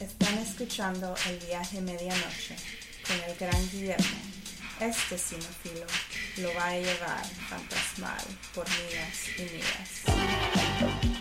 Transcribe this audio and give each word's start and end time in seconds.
Están 0.00 0.36
escuchando 0.38 1.14
El 1.26 1.38
viaje 1.46 1.80
medianoche 1.80 2.54
con 3.06 3.16
el 3.16 3.34
gran 3.38 3.70
Guillermo. 3.70 4.18
Este 4.78 5.16
cinefilo 5.16 5.86
lo 6.36 6.54
va 6.54 6.66
a 6.66 6.76
llevar 6.76 7.24
fantasmal 7.48 8.24
por 8.54 8.66
millas 8.68 9.28
y 9.38 9.42
millas. 9.42 11.15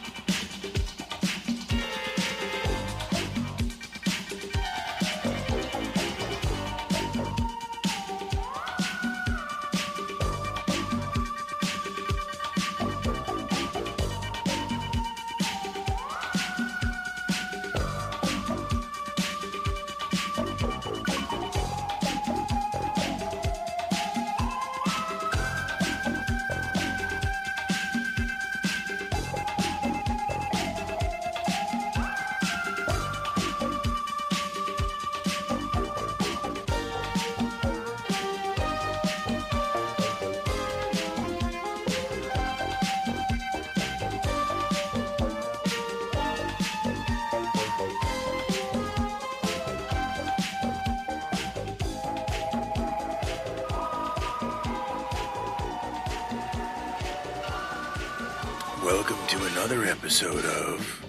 Welcome 58.86 59.18
to 59.30 59.44
another 59.46 59.84
episode 59.86 60.46
of 60.46 61.04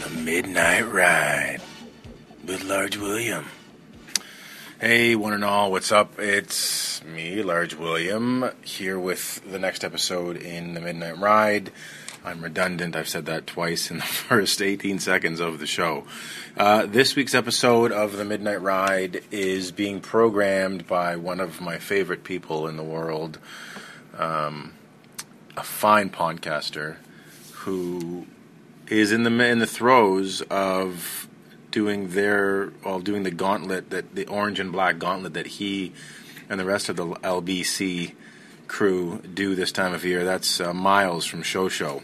The 0.00 0.10
Midnight 0.20 0.82
Ride 0.82 1.58
with 2.46 2.62
Large 2.62 2.98
William. 2.98 3.46
Hey, 4.80 5.16
one 5.16 5.32
and 5.32 5.44
all, 5.44 5.72
what's 5.72 5.90
up? 5.90 6.20
It's 6.20 7.02
me, 7.02 7.42
Large 7.42 7.74
William, 7.74 8.48
here 8.62 8.96
with 8.96 9.42
the 9.44 9.58
next 9.58 9.82
episode 9.82 10.36
in 10.36 10.74
The 10.74 10.80
Midnight 10.80 11.18
Ride. 11.18 11.72
I'm 12.24 12.44
redundant, 12.44 12.94
I've 12.94 13.08
said 13.08 13.26
that 13.26 13.48
twice 13.48 13.90
in 13.90 13.96
the 13.96 14.04
first 14.28 14.62
18 14.62 15.00
seconds 15.00 15.40
of 15.40 15.58
the 15.58 15.66
show. 15.66 16.04
Uh, 16.56 16.86
this 16.86 17.16
week's 17.16 17.34
episode 17.34 17.90
of 17.90 18.16
The 18.16 18.24
Midnight 18.24 18.62
Ride 18.62 19.24
is 19.32 19.72
being 19.72 19.98
programmed 19.98 20.86
by 20.86 21.16
one 21.16 21.40
of 21.40 21.60
my 21.60 21.78
favorite 21.78 22.22
people 22.22 22.68
in 22.68 22.76
the 22.76 22.84
world, 22.84 23.40
um, 24.16 24.74
a 25.56 25.64
fine 25.64 26.08
podcaster 26.08 26.98
who 27.66 28.24
is 28.86 29.10
in 29.10 29.24
the 29.24 29.44
in 29.44 29.58
the 29.58 29.66
throes 29.66 30.40
of 30.42 31.28
doing 31.72 32.10
their 32.10 32.70
well 32.84 33.00
doing 33.00 33.24
the 33.24 33.30
gauntlet 33.30 33.90
that 33.90 34.14
the 34.14 34.24
orange 34.28 34.60
and 34.60 34.70
black 34.70 35.00
gauntlet 35.00 35.34
that 35.34 35.48
he 35.48 35.92
and 36.48 36.60
the 36.60 36.64
rest 36.64 36.88
of 36.88 36.94
the 36.94 37.04
LBC 37.04 38.14
crew 38.68 39.20
do 39.34 39.56
this 39.56 39.72
time 39.72 39.92
of 39.92 40.04
year. 40.04 40.24
That's 40.24 40.60
uh, 40.60 40.72
Miles 40.72 41.26
from 41.26 41.42
Show 41.42 41.68
Show. 41.68 42.02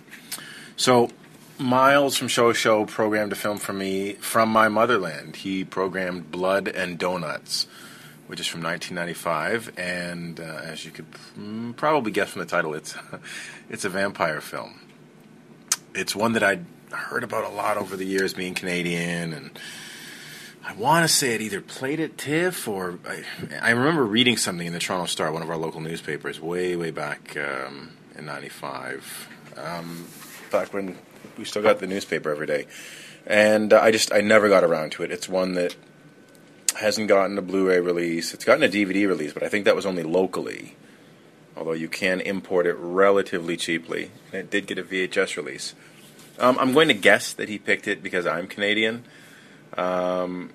So 0.77 1.11
Miles 1.59 2.17
from 2.17 2.27
Show 2.27 2.53
Show 2.53 2.85
programmed 2.85 3.31
a 3.31 3.37
film 3.37 3.59
for 3.59 3.73
me 3.73 4.15
from 4.15 4.49
my 4.49 4.67
motherland. 4.69 5.37
He 5.37 5.63
programmed 5.63 6.33
Blood 6.33 6.67
and 6.67 6.99
Donuts, 6.99 7.69
which 8.27 8.41
is 8.41 8.49
from 8.49 8.65
1995, 8.65 9.79
and 9.79 10.41
uh, 10.41 10.43
as 10.65 10.85
you 10.85 10.91
could 10.91 11.11
mm, 11.39 11.77
probably 11.77 12.11
guess 12.11 12.31
from 12.31 12.41
the 12.41 12.47
title, 12.47 12.75
it's 12.75 12.97
it's 13.71 13.85
a 13.85 13.89
vampire 13.89 14.41
film 14.41 14.81
it's 15.95 16.15
one 16.17 16.33
that 16.33 16.43
I'd 16.43 16.65
heard 16.91 17.25
about 17.25 17.45
a 17.45 17.49
lot 17.49 17.77
over 17.77 17.97
the 17.97 18.05
years, 18.05 18.35
being 18.35 18.55
Canadian, 18.55 19.33
and 19.33 19.51
I 20.65 20.75
want 20.75 21.09
to 21.09 21.13
say 21.13 21.35
it 21.35 21.41
either 21.41 21.61
played 21.61 22.01
at 22.01 22.17
TIFF 22.17 22.69
or 22.69 22.99
I, 23.07 23.25
I, 23.61 23.71
remember 23.71 24.05
reading 24.05 24.37
something 24.37 24.67
in 24.67 24.73
the 24.73 24.79
Toronto 24.79 25.07
Star, 25.07 25.33
one 25.33 25.43
of 25.43 25.51
our 25.51 25.57
local 25.57 25.81
newspapers, 25.81 26.41
way 26.41 26.77
way 26.77 26.91
back 26.91 27.37
um, 27.37 27.91
in 28.17 28.27
'95, 28.27 29.29
um, 29.57 30.07
back 30.51 30.73
when 30.73 30.97
we 31.39 31.45
still 31.45 31.63
got 31.63 31.79
the 31.79 31.87
newspaper 31.87 32.31
every 32.31 32.47
day, 32.47 32.67
and 33.27 33.73
uh, 33.73 33.81
I 33.81 33.91
just 33.91 34.13
I 34.13 34.21
never 34.21 34.49
got 34.49 34.65
around 34.65 34.93
to 34.93 35.03
it. 35.03 35.11
It's 35.11 35.29
one 35.29 35.55
that 35.55 35.75
hasn't 36.79 37.09
gotten 37.09 37.37
a 37.37 37.43
Blu-ray 37.43 37.81
release. 37.81 38.33
It's 38.33 38.45
gotten 38.45 38.63
a 38.63 38.69
DVD 38.69 39.07
release, 39.07 39.33
but 39.33 39.43
I 39.43 39.49
think 39.49 39.67
that 39.67 39.77
was 39.77 39.87
only 39.87 40.03
locally 40.03 40.75
although 41.57 41.73
you 41.73 41.89
can 41.89 42.21
import 42.21 42.67
it 42.67 42.77
relatively 42.79 43.57
cheaply. 43.57 44.11
And 44.33 44.41
it 44.41 44.51
did 44.51 44.67
get 44.67 44.79
a 44.79 44.83
VHS 44.83 45.37
release. 45.37 45.75
Um, 46.39 46.59
I'm 46.59 46.73
going 46.73 46.89
to 46.89 46.95
guess 46.95 47.33
that 47.35 47.49
he 47.49 47.59
picked 47.59 47.87
it 47.87 48.03
because 48.03 48.27
I'm 48.27 48.47
Canadian. 48.47 49.05
Um, 49.77 50.51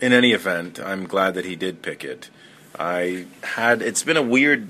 in 0.00 0.12
any 0.12 0.32
event, 0.32 0.80
I'm 0.80 1.06
glad 1.06 1.34
that 1.34 1.44
he 1.44 1.56
did 1.56 1.82
pick 1.82 2.04
it. 2.04 2.30
I 2.78 3.26
had 3.42 3.82
it's 3.82 4.02
been 4.02 4.16
a 4.16 4.22
weird 4.22 4.68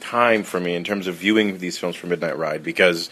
time 0.00 0.42
for 0.42 0.58
me 0.58 0.74
in 0.74 0.84
terms 0.84 1.06
of 1.06 1.16
viewing 1.16 1.58
these 1.58 1.78
films 1.78 1.96
for 1.96 2.06
Midnight 2.06 2.36
Ride 2.38 2.62
because 2.62 3.10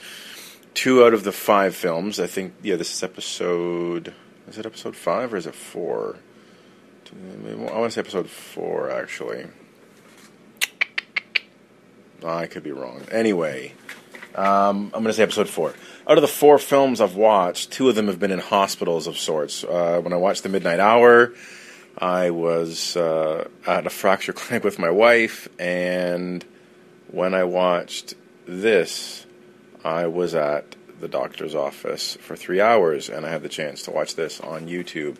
two 0.74 1.04
out 1.04 1.14
of 1.14 1.24
the 1.24 1.32
five 1.32 1.74
films, 1.74 2.18
I 2.18 2.26
think, 2.26 2.54
yeah, 2.62 2.76
this 2.76 2.92
is 2.92 3.02
episode. 3.02 4.14
Is 4.48 4.58
it 4.58 4.66
episode 4.66 4.96
five 4.96 5.32
or 5.32 5.36
is 5.36 5.46
it 5.46 5.54
four? 5.54 6.16
I 7.14 7.54
want 7.54 7.84
to 7.84 7.90
say 7.90 8.00
episode 8.00 8.28
four 8.28 8.90
actually. 8.90 9.46
I 12.24 12.46
could 12.46 12.62
be 12.62 12.72
wrong. 12.72 13.02
Anyway, 13.10 13.74
um, 14.34 14.90
I'm 14.94 15.02
going 15.02 15.06
to 15.06 15.12
say 15.12 15.22
episode 15.22 15.48
four. 15.48 15.74
Out 16.08 16.18
of 16.18 16.22
the 16.22 16.28
four 16.28 16.58
films 16.58 17.00
I've 17.00 17.16
watched, 17.16 17.70
two 17.70 17.88
of 17.88 17.94
them 17.94 18.06
have 18.06 18.18
been 18.18 18.32
in 18.32 18.38
hospitals 18.38 19.06
of 19.06 19.18
sorts. 19.18 19.64
Uh, 19.64 20.00
when 20.02 20.12
I 20.12 20.16
watched 20.16 20.42
The 20.42 20.48
Midnight 20.48 20.80
Hour, 20.80 21.32
I 21.98 22.30
was 22.30 22.96
uh, 22.96 23.48
at 23.66 23.86
a 23.86 23.90
fracture 23.90 24.32
clinic 24.34 24.64
with 24.64 24.78
my 24.78 24.90
wife, 24.90 25.48
and 25.58 26.44
when 27.08 27.34
I 27.34 27.44
watched 27.44 28.14
this, 28.46 29.26
I 29.84 30.06
was 30.06 30.34
at 30.34 30.76
the 31.00 31.08
doctor's 31.08 31.54
office 31.54 32.16
for 32.16 32.36
three 32.36 32.60
hours, 32.60 33.10
and 33.10 33.26
I 33.26 33.28
had 33.28 33.42
the 33.42 33.48
chance 33.48 33.82
to 33.82 33.90
watch 33.90 34.14
this 34.14 34.40
on 34.40 34.66
YouTube. 34.66 35.16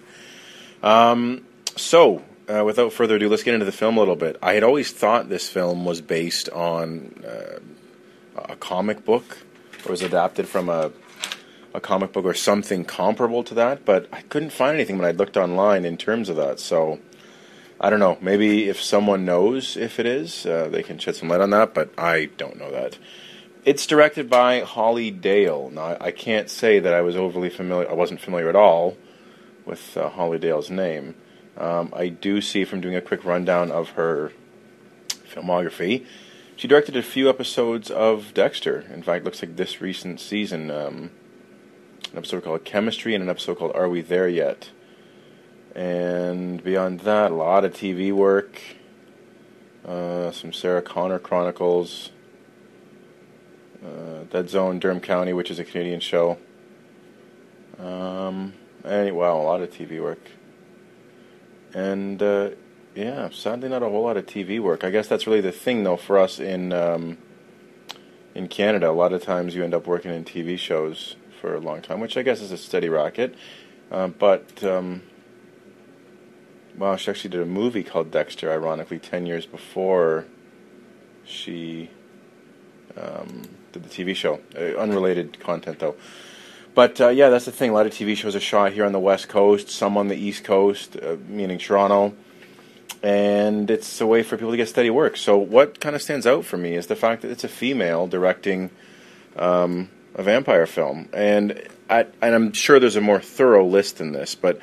Um, 0.82 1.44
so, 1.76 2.22
uh, 2.48 2.64
without 2.64 2.92
further 2.92 3.16
ado, 3.16 3.28
let's 3.28 3.42
get 3.42 3.54
into 3.54 3.66
the 3.66 3.72
film 3.72 3.97
a 3.97 4.00
little 4.00 4.16
bit. 4.16 4.36
I 4.42 4.54
had 4.54 4.62
always 4.62 4.92
thought 4.92 5.28
this 5.28 5.48
film 5.48 5.84
was 5.84 6.00
based 6.00 6.48
on 6.50 7.22
uh, 7.26 7.60
a 8.36 8.56
comic 8.56 9.04
book, 9.04 9.38
or 9.84 9.91
was 9.91 10.03
adapted 10.03 10.48
from 10.48 10.69
a 10.69 10.92
a 11.75 11.81
comic 11.81 12.12
book 12.12 12.25
or 12.25 12.34
something 12.34 12.84
comparable 12.84 13.42
to 13.44 13.54
that, 13.54 13.84
but 13.84 14.06
I 14.12 14.22
couldn't 14.22 14.50
find 14.50 14.75
anything 14.75 14.98
when 14.98 15.08
I 15.08 15.12
looked 15.12 15.36
online 15.36 15.84
in 15.84 15.97
terms 15.97 16.28
of 16.28 16.36
that. 16.36 16.60
So 16.60 17.00
I 17.81 17.91
don't 17.91 18.00
know. 18.00 18.19
Maybe 18.20 18.69
if 18.69 18.81
someone 18.81 19.25
knows 19.25 19.76
if 19.76 19.98
it 19.98 20.06
is, 20.06 20.47
uh, 20.47 20.69
they 20.70 20.82
can 20.82 20.98
shed 20.98 21.16
some 21.16 21.28
light 21.28 21.41
on 21.41 21.50
that, 21.50 21.75
but 21.75 21.91
I 21.98 22.26
don't 22.36 22.58
know 22.58 22.70
that. 22.70 22.98
It's 23.64 23.86
directed 23.86 24.28
by 24.28 24.60
Holly 24.60 25.10
Dale. 25.10 25.70
Now, 25.70 25.97
I 26.00 26.10
can't 26.10 26.50
say 26.50 26.81
that 26.81 26.92
I 26.92 27.00
was 27.00 27.16
overly 27.16 27.48
familiar. 27.48 27.88
I 27.88 27.94
wasn't 27.94 28.20
familiar 28.20 28.48
at 28.48 28.56
all 28.56 28.97
with 29.64 29.97
uh, 29.97 30.08
Holly 30.10 30.38
Dale's 30.38 30.69
name. 30.69 31.14
Um, 31.56 31.92
I 31.94 32.08
do 32.08 32.40
see 32.40 32.64
from 32.64 32.80
doing 32.80 32.96
a 32.96 33.00
quick 33.00 33.24
rundown 33.24 33.70
of 33.70 33.90
her 33.90 34.32
filmography, 35.28 36.06
she 36.56 36.68
directed 36.68 36.96
a 36.96 37.02
few 37.02 37.28
episodes 37.28 37.90
of 37.90 38.32
Dexter. 38.34 38.84
In 38.92 39.02
fact, 39.02 39.24
looks 39.24 39.42
like 39.42 39.56
this 39.56 39.80
recent 39.80 40.20
season, 40.20 40.70
um, 40.70 41.10
an 42.10 42.18
episode 42.18 42.44
called 42.44 42.64
Chemistry 42.64 43.14
and 43.14 43.22
an 43.22 43.30
episode 43.30 43.58
called 43.58 43.72
Are 43.74 43.88
We 43.88 44.00
There 44.00 44.28
Yet? 44.28 44.70
And 45.74 46.62
beyond 46.62 47.00
that, 47.00 47.31
a 47.31 47.34
lot 47.34 47.64
of 47.64 47.75
TV 47.75 48.12
work, 48.12 48.60
uh, 49.87 50.31
some 50.31 50.52
Sarah 50.52 50.82
Connor 50.82 51.19
Chronicles, 51.19 52.10
uh, 53.84 54.25
Dead 54.31 54.49
Zone, 54.50 54.78
Durham 54.78 55.00
County, 55.00 55.32
which 55.32 55.50
is 55.50 55.58
a 55.58 55.64
Canadian 55.64 56.00
show. 56.00 56.38
Um, 57.78 58.52
any, 58.84 59.10
well, 59.10 59.40
a 59.40 59.43
lot 59.43 59.62
of 59.62 59.70
TV 59.70 60.00
work. 60.00 60.20
And 61.74 62.22
uh, 62.22 62.50
yeah, 62.94 63.30
sadly, 63.30 63.69
not 63.69 63.82
a 63.82 63.88
whole 63.88 64.02
lot 64.02 64.16
of 64.16 64.26
TV 64.26 64.60
work. 64.60 64.84
I 64.84 64.90
guess 64.90 65.08
that's 65.08 65.26
really 65.26 65.40
the 65.40 65.52
thing, 65.52 65.84
though, 65.84 65.96
for 65.96 66.19
us 66.19 66.38
in 66.38 66.72
um, 66.72 67.19
in 68.34 68.48
Canada. 68.48 68.90
A 68.90 68.92
lot 68.92 69.12
of 69.12 69.22
times, 69.22 69.54
you 69.54 69.64
end 69.64 69.74
up 69.74 69.86
working 69.86 70.12
in 70.12 70.24
TV 70.24 70.58
shows 70.58 71.16
for 71.40 71.54
a 71.54 71.60
long 71.60 71.82
time, 71.82 72.00
which 72.00 72.16
I 72.16 72.22
guess 72.22 72.40
is 72.40 72.52
a 72.52 72.58
steady 72.58 72.88
racket. 72.88 73.34
Uh, 73.90 74.08
but 74.08 74.62
um, 74.62 75.02
well, 76.76 76.96
she 76.96 77.10
actually 77.10 77.30
did 77.30 77.40
a 77.40 77.46
movie 77.46 77.82
called 77.82 78.10
Dexter, 78.10 78.50
ironically, 78.50 78.98
ten 78.98 79.26
years 79.26 79.46
before 79.46 80.26
she 81.25 81.90
um, 82.96 83.42
did 83.72 83.84
the 83.84 83.88
TV 83.88 84.14
show. 84.14 84.40
Uh, 84.54 84.76
unrelated 84.78 85.40
content, 85.40 85.78
though. 85.78 85.96
But 86.74 87.00
uh, 87.00 87.08
yeah, 87.08 87.28
that's 87.28 87.44
the 87.44 87.52
thing. 87.52 87.70
A 87.70 87.72
lot 87.74 87.86
of 87.86 87.92
TV 87.92 88.16
shows 88.16 88.34
are 88.34 88.40
shot 88.40 88.72
here 88.72 88.84
on 88.84 88.92
the 88.92 89.00
West 89.00 89.28
Coast, 89.28 89.69
some 89.69 89.96
on 89.96 90.08
the 90.08 90.16
East 90.16 90.44
Coast, 90.44 90.96
uh, 90.96 91.16
meaning 91.28 91.58
Toronto, 91.58 92.14
and 93.02 93.70
it's 93.70 94.00
a 94.00 94.06
way 94.06 94.22
for 94.22 94.36
people 94.36 94.52
to 94.52 94.56
get 94.56 94.69
steady 94.69 94.90
work. 94.90 95.16
So 95.16 95.36
what 95.36 95.80
kind 95.80 95.94
of 95.94 96.02
stands 96.02 96.26
out 96.26 96.44
for 96.44 96.56
me 96.56 96.74
is 96.74 96.86
the 96.86 96.96
fact 96.96 97.22
that 97.22 97.30
it's 97.30 97.44
a 97.44 97.48
female 97.48 98.06
directing 98.06 98.70
um, 99.36 99.90
a 100.14 100.22
vampire 100.22 100.66
film, 100.66 101.08
and 101.12 101.62
I, 101.90 102.06
and 102.22 102.34
I'm 102.34 102.52
sure 102.52 102.80
there's 102.80 102.96
a 102.96 103.02
more 103.02 103.20
thorough 103.20 103.66
list 103.66 103.98
than 103.98 104.12
this, 104.12 104.34
but 104.34 104.58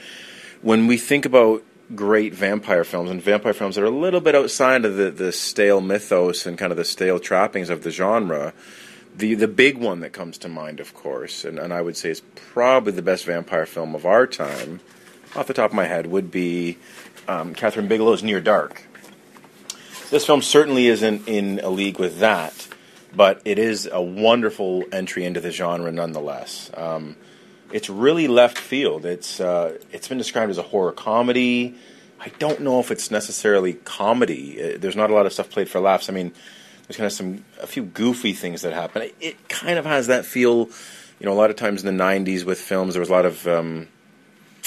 when 0.61 0.87
we 0.87 0.97
think 0.97 1.25
about 1.25 1.63
great 1.95 2.33
vampire 2.33 2.83
films 2.83 3.09
and 3.09 3.21
vampire 3.21 3.53
films 3.53 3.75
that 3.75 3.81
are 3.83 3.87
a 3.87 3.89
little 3.89 4.21
bit 4.21 4.35
outside 4.35 4.85
of 4.85 4.95
the, 4.95 5.09
the 5.09 5.31
stale 5.31 5.81
mythos 5.81 6.45
and 6.45 6.57
kind 6.57 6.71
of 6.71 6.77
the 6.77 6.85
stale 6.85 7.19
trappings 7.19 7.69
of 7.69 7.83
the 7.83 7.91
genre, 7.91 8.53
the 9.15 9.35
the 9.35 9.47
big 9.47 9.77
one 9.77 9.99
that 10.01 10.13
comes 10.13 10.37
to 10.39 10.49
mind, 10.49 10.79
of 10.79 10.93
course, 10.93 11.45
and, 11.45 11.59
and 11.59 11.73
I 11.73 11.81
would 11.81 11.97
say 11.97 12.09
is 12.09 12.21
probably 12.35 12.91
the 12.91 13.01
best 13.01 13.25
vampire 13.25 13.65
film 13.65 13.95
of 13.95 14.05
our 14.05 14.27
time, 14.27 14.79
off 15.35 15.47
the 15.47 15.53
top 15.53 15.71
of 15.71 15.75
my 15.75 15.85
head, 15.85 16.07
would 16.07 16.31
be 16.31 16.77
um, 17.27 17.53
Kathryn 17.53 17.87
Bigelow's 17.87 18.23
Near 18.23 18.41
Dark. 18.41 18.83
This 20.09 20.25
film 20.25 20.41
certainly 20.41 20.87
isn't 20.87 21.27
in 21.27 21.59
a 21.59 21.69
league 21.69 21.99
with 21.99 22.19
that, 22.19 22.67
but 23.15 23.41
it 23.45 23.59
is 23.59 23.87
a 23.91 24.01
wonderful 24.01 24.83
entry 24.91 25.23
into 25.23 25.39
the 25.39 25.51
genre 25.51 25.91
nonetheless. 25.91 26.71
Um, 26.75 27.15
it's 27.71 27.89
really 27.89 28.27
left 28.27 28.57
field. 28.57 29.05
It's 29.05 29.39
uh, 29.39 29.77
it's 29.91 30.07
been 30.07 30.17
described 30.17 30.49
as 30.49 30.57
a 30.57 30.63
horror 30.63 30.91
comedy. 30.91 31.75
I 32.19 32.29
don't 32.39 32.61
know 32.61 32.79
if 32.79 32.91
it's 32.91 33.11
necessarily 33.11 33.73
comedy. 33.73 34.75
Uh, 34.75 34.77
there's 34.79 34.95
not 34.95 35.09
a 35.09 35.13
lot 35.13 35.25
of 35.25 35.33
stuff 35.33 35.49
played 35.49 35.69
for 35.69 35.79
laughs. 35.79 36.09
I 36.09 36.13
mean, 36.13 36.33
there's 36.89 36.97
kind 36.97 37.05
of 37.05 37.13
some 37.13 37.45
a 37.61 37.67
few 37.67 37.83
goofy 37.83 38.33
things 38.33 38.63
that 38.63 38.73
happen. 38.73 39.03
It, 39.03 39.15
it 39.21 39.49
kind 39.49 39.77
of 39.77 39.85
has 39.85 40.07
that 40.07 40.25
feel. 40.25 40.69
You 41.19 41.25
know, 41.25 41.33
a 41.33 41.35
lot 41.35 41.51
of 41.51 41.55
times 41.55 41.83
in 41.83 41.95
the 41.95 42.03
'90s 42.03 42.45
with 42.45 42.59
films, 42.59 42.95
there 42.95 42.99
was 42.99 43.09
a 43.09 43.13
lot 43.13 43.27
of 43.27 43.47
um, 43.47 43.87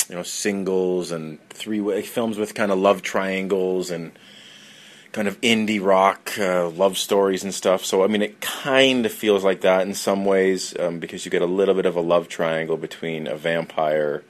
you 0.08 0.14
know 0.14 0.22
singles 0.22 1.10
and 1.10 1.40
three 1.50 1.80
way 1.80 2.00
films 2.02 2.38
with 2.38 2.54
kind 2.54 2.70
of 2.70 2.78
love 2.78 3.02
triangles 3.02 3.90
and 3.90 4.12
kind 5.10 5.26
of 5.26 5.40
indie 5.40 5.84
rock 5.84 6.38
uh, 6.38 6.69
love 6.69 6.96
stories 6.96 7.42
and 7.42 7.52
stuff. 7.52 7.84
So 7.84 8.04
I 8.04 8.06
mean, 8.06 8.22
it 8.22 8.40
kind 8.40 9.04
of 9.04 9.10
feels 9.10 9.42
like 9.42 9.62
that 9.62 9.84
in 9.84 9.92
some 9.92 10.24
ways 10.24 10.78
um, 10.78 11.00
because 11.00 11.24
you 11.24 11.30
get 11.32 11.42
a 11.42 11.46
little 11.46 11.74
bit 11.74 11.86
of 11.86 11.96
a 11.96 12.00
love 12.00 12.28
triangle 12.28 12.76
between 12.76 13.26
a 13.26 13.34
vampire, 13.34 14.22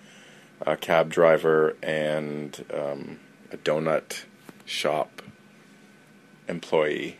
a 0.62 0.78
cab 0.78 1.10
driver, 1.10 1.76
and 1.82 2.64
um, 2.72 3.18
a 3.52 3.58
donut 3.58 4.24
shop 4.64 5.20
employee. 6.48 7.18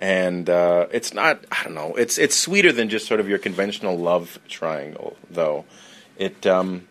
And 0.00 0.50
uh, 0.50 0.86
it's 0.90 1.14
not, 1.14 1.44
I 1.52 1.62
don't 1.62 1.74
know, 1.74 1.94
it's 1.94 2.18
it's 2.18 2.36
sweeter 2.36 2.72
than 2.72 2.88
just 2.88 3.06
sort 3.06 3.20
of 3.20 3.28
your 3.28 3.38
conventional 3.38 3.96
love 3.96 4.38
triangle, 4.48 5.16
though. 5.30 5.64
It 6.16 6.46
um, 6.46 6.86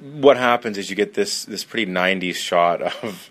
what 0.00 0.36
happens 0.36 0.78
is 0.78 0.90
you 0.90 0.96
get 0.96 1.14
this 1.14 1.44
this 1.44 1.62
pretty 1.64 1.90
'90s 1.90 2.36
shot 2.36 2.80
of 2.82 3.30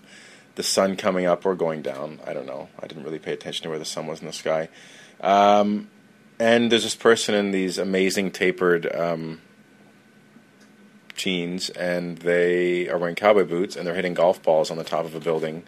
the 0.54 0.62
sun 0.62 0.96
coming 0.96 1.26
up 1.26 1.44
or 1.44 1.54
going 1.54 1.82
down. 1.82 2.20
I 2.26 2.32
don't 2.32 2.46
know. 2.46 2.68
I 2.80 2.86
didn't 2.86 3.04
really 3.04 3.18
pay 3.18 3.32
attention 3.32 3.64
to 3.64 3.70
where 3.70 3.78
the 3.78 3.84
sun 3.84 4.06
was 4.06 4.20
in 4.20 4.26
the 4.26 4.32
sky. 4.32 4.68
Um, 5.20 5.88
and 6.38 6.70
there's 6.70 6.82
this 6.82 6.94
person 6.94 7.34
in 7.34 7.50
these 7.50 7.78
amazing 7.78 8.30
tapered 8.30 8.92
um, 8.94 9.40
jeans, 11.14 11.70
and 11.70 12.18
they 12.18 12.88
are 12.88 12.98
wearing 12.98 13.14
cowboy 13.14 13.44
boots, 13.44 13.76
and 13.76 13.86
they're 13.86 13.94
hitting 13.94 14.14
golf 14.14 14.42
balls 14.42 14.70
on 14.70 14.76
the 14.76 14.84
top 14.84 15.04
of 15.04 15.14
a 15.14 15.20
building 15.20 15.64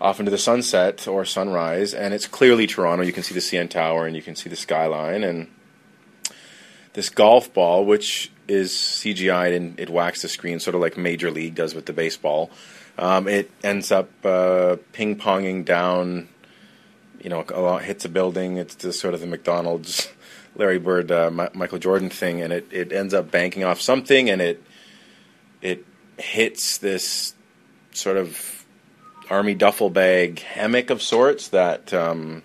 off 0.00 0.20
into 0.20 0.30
the 0.30 0.38
sunset 0.38 1.06
or 1.08 1.24
sunrise. 1.24 1.94
And 1.94 2.14
it's 2.14 2.26
clearly 2.26 2.66
Toronto. 2.66 3.04
You 3.04 3.12
can 3.12 3.22
see 3.22 3.34
the 3.34 3.40
CN 3.40 3.68
Tower, 3.70 4.06
and 4.06 4.14
you 4.14 4.22
can 4.22 4.36
see 4.36 4.48
the 4.48 4.56
skyline, 4.56 5.24
and 5.24 5.48
this 6.92 7.10
golf 7.10 7.52
ball, 7.52 7.84
which 7.84 8.30
is 8.48 8.72
CGI'd 8.72 9.54
and 9.54 9.78
it 9.78 9.90
whacks 9.90 10.22
the 10.22 10.28
screen, 10.28 10.58
sort 10.58 10.74
of 10.74 10.80
like 10.80 10.96
Major 10.96 11.30
League 11.30 11.54
does 11.54 11.74
with 11.74 11.86
the 11.86 11.92
baseball 11.92 12.50
um, 12.98 13.28
it 13.28 13.50
ends 13.62 13.92
up 13.92 14.10
uh, 14.26 14.76
ping 14.92 15.16
ponging 15.16 15.64
down, 15.64 16.28
you 17.22 17.30
know, 17.30 17.44
a 17.54 17.60
lot, 17.60 17.84
hits 17.84 18.04
a 18.04 18.08
building. 18.08 18.56
It's 18.56 18.74
just 18.74 19.00
sort 19.00 19.14
of 19.14 19.20
the 19.20 19.26
McDonald's 19.26 20.08
Larry 20.56 20.80
Bird, 20.80 21.12
uh, 21.12 21.30
Michael 21.54 21.78
Jordan 21.78 22.10
thing, 22.10 22.42
and 22.42 22.52
it, 22.52 22.66
it 22.72 22.92
ends 22.92 23.14
up 23.14 23.30
banking 23.30 23.62
off 23.62 23.80
something, 23.80 24.28
and 24.28 24.42
it 24.42 24.62
it 25.62 25.84
hits 26.18 26.78
this 26.78 27.34
sort 27.92 28.16
of 28.16 28.57
army 29.30 29.54
duffel 29.54 29.90
bag 29.90 30.40
hammock 30.40 30.90
of 30.90 31.02
sorts 31.02 31.48
that 31.48 31.92
um, 31.92 32.42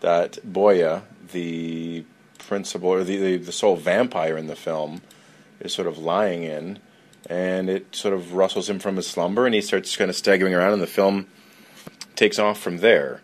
that 0.00 0.38
Boya, 0.46 1.02
the 1.32 2.04
principal 2.38 2.90
or 2.90 3.04
the, 3.04 3.16
the 3.16 3.36
the 3.36 3.52
sole 3.52 3.76
vampire 3.76 4.36
in 4.36 4.46
the 4.46 4.56
film, 4.56 5.02
is 5.60 5.72
sort 5.72 5.88
of 5.88 5.98
lying 5.98 6.42
in 6.42 6.78
and 7.28 7.68
it 7.68 7.94
sort 7.94 8.14
of 8.14 8.34
rustles 8.34 8.68
him 8.68 8.78
from 8.78 8.96
his 8.96 9.06
slumber, 9.06 9.46
and 9.46 9.54
he 9.54 9.60
starts 9.60 9.96
kind 9.96 10.10
of 10.10 10.16
staggering 10.16 10.54
around, 10.54 10.72
and 10.72 10.82
the 10.82 10.86
film 10.86 11.26
takes 12.16 12.38
off 12.38 12.58
from 12.58 12.78
there. 12.78 13.20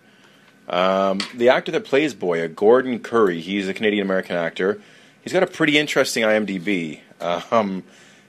Um, 0.68 1.20
the 1.34 1.48
actor 1.48 1.72
that 1.72 1.84
plays 1.84 2.14
Boya, 2.14 2.52
Gordon 2.54 2.98
Currie, 3.00 3.40
he's 3.40 3.68
a 3.68 3.74
Canadian 3.74 4.04
American 4.06 4.36
actor. 4.36 4.80
He's 5.22 5.32
got 5.32 5.42
a 5.42 5.46
pretty 5.46 5.78
interesting 5.78 6.22
IMDb. 6.24 7.00
Um, 7.50 7.82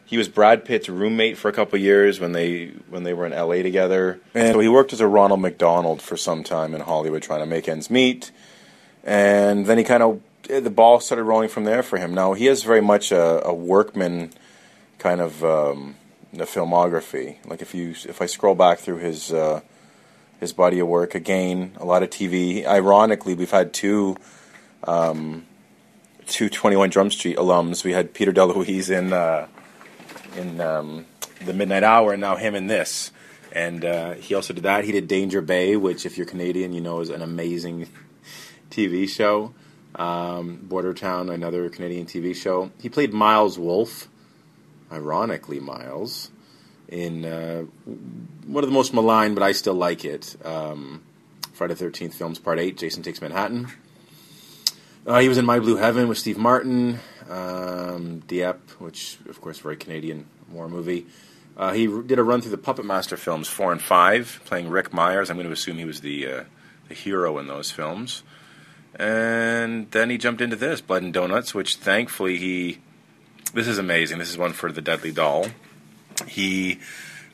he 0.07 0.18
was 0.18 0.30
Brad 0.30 0.63
Pitt's 0.63 0.88
roommate 0.88 1.38
for 1.38 1.50
a 1.50 1.51
couple 1.51 1.77
years 1.77 2.19
when 2.19 2.31
they 2.31 2.68
when 2.89 3.04
they 3.04 3.13
were 3.13 3.25
in 3.25 3.33
LA 3.33 3.62
together, 3.62 4.19
and 4.33 4.54
so 4.54 4.59
he 4.59 4.69
worked 4.69 4.94
as 4.94 5.01
a 5.01 5.07
Ronald 5.07 5.42
McDonald 5.42 6.01
for 6.01 6.15
some 6.15 6.45
time 6.45 6.74
in 6.74 6.80
Hollywood, 6.80 7.21
trying 7.21 7.42
to 7.42 7.45
make 7.45 7.68
ends 7.68 7.89
meet. 7.89 8.31
And 9.04 9.65
then 9.65 9.77
he 9.77 9.83
kind 9.83 10.01
of 10.01 10.21
the 10.48 10.69
ball 10.69 11.01
started 11.01 11.25
rolling 11.25 11.50
from 11.50 11.65
there 11.65 11.83
for 11.83 11.98
him. 11.98 12.13
Now 12.13 12.33
he 12.33 12.48
is 12.48 12.63
very 12.63 12.81
much 12.81 13.12
a, 13.12 13.45
a 13.45 13.54
workman 13.54 14.31
kind 14.98 15.19
of 15.19 15.44
um, 15.44 15.98
the 16.31 16.45
filmography. 16.45 17.36
Like 17.45 17.62
if 17.62 17.75
you 17.75 17.89
if 17.89 18.21
I 18.21 18.27
scroll 18.27 18.56
back 18.56 18.80
through 18.80 19.00
his 19.00 19.33
uh, 19.33 19.60
his 20.39 20.53
body 20.53 20.80
of 20.80 20.88
work 20.88 21.15
again, 21.15 21.74
a 21.77 21.86
lot 21.86 22.01
of 22.01 22.10
TV. 22.10 22.65
Ironically, 22.65 23.33
we've 23.33 23.51
had 23.51 23.74
two 23.74 24.15
um, 24.86 25.45
two 26.27 26.48
Twenty 26.48 26.77
One 26.77 26.92
Jump 26.92 27.12
Street 27.12 27.36
alums. 27.36 27.83
We 27.83 27.92
had 27.92 28.13
Peter 28.13 28.31
DeLuise 28.31 28.89
in 28.89 29.12
uh, 29.12 29.48
in 30.35 30.59
um, 30.62 31.06
the 31.45 31.53
Midnight 31.53 31.83
Hour, 31.83 32.13
and 32.13 32.21
now 32.21 32.35
him 32.35 32.56
in 32.56 32.68
this. 32.68 33.12
And 33.51 33.85
uh, 33.85 34.13
he 34.13 34.35
also 34.35 34.53
did 34.53 34.63
that. 34.63 34.83
He 34.83 34.91
did 34.91 35.07
Danger 35.07 35.41
Bay, 35.41 35.75
which, 35.75 36.06
if 36.06 36.18
you're 36.18 36.27
Canadian, 36.27 36.74
you 36.74 36.81
know 36.81 37.00
is 37.00 37.09
an 37.09 37.21
amazing 37.21 37.88
TV 38.69 39.07
show. 39.07 39.53
Um, 39.95 40.57
Border 40.63 40.94
Town, 40.94 41.29
another 41.29 41.69
Canadian 41.69 42.06
TV 42.06 42.35
show. 42.35 42.71
He 42.79 42.89
played 42.89 43.13
Miles 43.13 43.57
Wolff 43.57 44.07
ironically, 44.91 45.59
Miles, 45.59 46.29
in 46.88 47.25
uh, 47.25 47.63
one 48.46 48.63
of 48.63 48.69
the 48.69 48.74
most 48.74 48.93
maligned, 48.93 49.36
but 49.36 49.43
I 49.43 49.53
still 49.53 49.74
like 49.74 50.05
it. 50.05 50.36
Um, 50.46 51.01
Friday 51.53 51.74
the 51.74 51.79
Thirteenth 51.79 52.13
Films 52.13 52.38
Part 52.38 52.60
Eight: 52.60 52.77
Jason 52.77 53.01
Takes 53.01 53.22
Manhattan. 53.22 53.67
Uh, 55.05 55.19
he 55.19 55.29
was 55.29 55.38
in 55.38 55.46
My 55.46 55.60
Blue 55.60 55.77
Heaven 55.77 56.07
with 56.10 56.17
Steve 56.17 56.38
Martin, 56.38 57.00
um, 57.29 58.19
Dieppe, 58.19 58.74
which 58.79 59.17
of 59.29 59.41
course 59.41 59.60
very 59.60 59.77
Canadian 59.77 60.25
war 60.51 60.67
movie. 60.67 61.05
Uh, 61.55 61.74
he 61.74 61.88
did 61.88 62.19
a 62.19 62.24
run 62.24 62.41
through 62.41 62.51
the 62.51 62.57
Puppet 62.57 62.86
Master 62.86 63.17
films 63.17 63.48
four 63.48 63.72
and 63.72 63.81
five, 63.81 64.41
playing 64.46 64.69
Rick 64.69 64.93
Myers. 64.93 65.29
I'm 65.29 65.38
going 65.38 65.48
to 65.48 65.53
assume 65.53 65.77
he 65.77 65.86
was 65.86 66.01
the 66.01 66.27
uh, 66.27 66.43
the 66.88 66.93
hero 66.93 67.38
in 67.38 67.48
those 67.48 67.72
films. 67.72 68.24
And 68.96 69.91
then 69.91 70.10
he 70.10 70.17
jumped 70.17 70.41
into 70.41 70.55
this 70.55 70.81
Blood 70.81 71.03
and 71.03 71.13
Donuts, 71.13 71.53
which 71.53 71.75
thankfully 71.75 72.38
he 72.38 72.79
this 73.53 73.67
is 73.67 73.77
amazing. 73.77 74.19
This 74.19 74.29
is 74.29 74.38
one 74.38 74.53
for 74.53 74.72
the 74.72 74.81
Deadly 74.81 75.12
Doll. 75.12 75.48
He, 76.27 76.79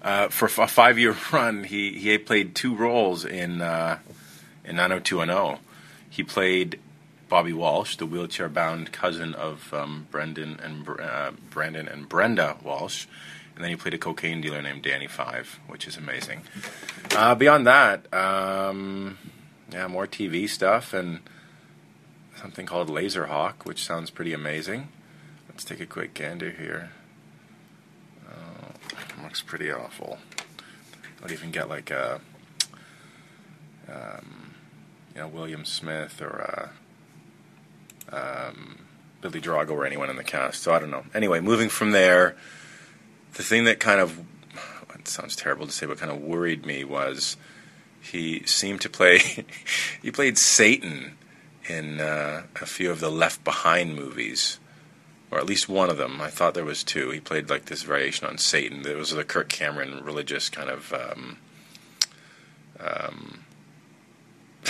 uh, 0.01 0.27
for 0.29 0.45
a 0.45 0.67
five 0.67 1.00
year 1.00 1.15
run, 1.31 1.63
he, 1.63 1.93
he 1.93 2.17
played 2.17 2.55
two 2.55 2.75
roles 2.75 3.25
in 3.25 3.62
uh, 3.62 4.00
in 4.63 4.75
90210. 4.75 5.59
He 6.09 6.23
played 6.23 6.79
Bobby 7.33 7.51
Walsh, 7.51 7.95
the 7.95 8.05
wheelchair 8.05 8.47
bound 8.47 8.91
cousin 8.91 9.33
of 9.33 9.73
um, 9.73 10.05
Brendan 10.11 10.59
and 10.61 10.87
uh, 10.87 11.31
Brandon 11.49 11.87
and 11.87 12.07
Brenda 12.07 12.57
Walsh. 12.63 13.07
And 13.55 13.63
then 13.63 13.71
he 13.71 13.75
played 13.75 13.95
a 13.95 13.97
cocaine 13.97 14.39
dealer 14.39 14.61
named 14.61 14.83
Danny 14.83 15.07
Five, 15.07 15.59
which 15.65 15.87
is 15.87 15.97
amazing. 15.97 16.43
Uh, 17.15 17.33
beyond 17.33 17.65
that, 17.65 18.13
um, 18.13 19.17
yeah, 19.71 19.87
more 19.87 20.05
TV 20.05 20.47
stuff 20.47 20.93
and 20.93 21.21
something 22.39 22.67
called 22.67 22.87
Laserhawk, 22.87 23.65
which 23.65 23.83
sounds 23.83 24.11
pretty 24.11 24.33
amazing. 24.33 24.89
Let's 25.49 25.65
take 25.65 25.79
a 25.79 25.87
quick 25.87 26.13
gander 26.13 26.51
here. 26.51 26.91
Oh, 28.29 29.23
looks 29.23 29.41
pretty 29.41 29.71
awful. 29.71 30.19
I'll 31.23 31.31
even 31.31 31.49
get 31.49 31.67
like 31.67 31.89
a, 31.89 32.21
um, 33.91 34.53
you 35.15 35.21
know, 35.21 35.27
William 35.29 35.65
Smith 35.65 36.21
or 36.21 36.27
a, 36.27 36.69
um, 38.13 38.77
Billy 39.22 39.41
Drago 39.41 39.72
or 39.72 39.86
anyone 39.86 40.10
in 40.10 40.15
the 40.15 40.24
cast. 40.24 40.63
So 40.63 40.74
I 40.74 40.79
don't 40.79 40.91
know. 40.91 41.03
Anyway, 41.13 41.39
moving 41.39 41.70
from 41.70 41.91
there, 41.91 42.36
the 43.34 43.43
thing 43.43 43.65
that 43.65 43.79
kind 43.79 44.00
of 44.00 44.20
it 44.98 45.08
sounds 45.08 45.36
terrible 45.36 45.65
to 45.65 45.72
say, 45.72 45.86
but 45.86 45.98
kind 45.98 46.12
of 46.12 46.22
worried 46.22 46.65
me 46.65 46.84
was 46.84 47.36
he 48.00 48.46
seemed 48.46 48.82
to 48.82 48.89
play. 48.89 49.20
he 50.01 50.12
played 50.12 50.38
Satan 50.38 51.17
in 51.67 52.00
uh, 52.00 52.43
a 52.62 52.65
few 52.65 52.91
of 52.91 53.00
the 53.00 53.12
Left 53.12 53.43
Behind 53.43 53.96
movies 53.96 54.60
or 55.34 55.39
at 55.39 55.48
least 55.48 55.67
one 55.67 55.89
of 55.89 55.98
them. 55.98 56.22
I 56.22 56.29
thought 56.29 56.53
there 56.53 56.63
was 56.63 56.84
two. 56.84 57.10
He 57.10 57.20
played 57.20 57.50
like 57.50 57.65
this 57.65 57.82
variation 57.82 58.27
on 58.27 58.38
Satan. 58.38 58.86
It 58.86 58.96
was 58.96 59.10
the 59.10 59.24
Kirk 59.24 59.50
Cameron 59.50 60.03
religious 60.03 60.48
kind 60.48 60.70
of 60.70 60.93
um, 60.93 61.38
um, 62.79 63.43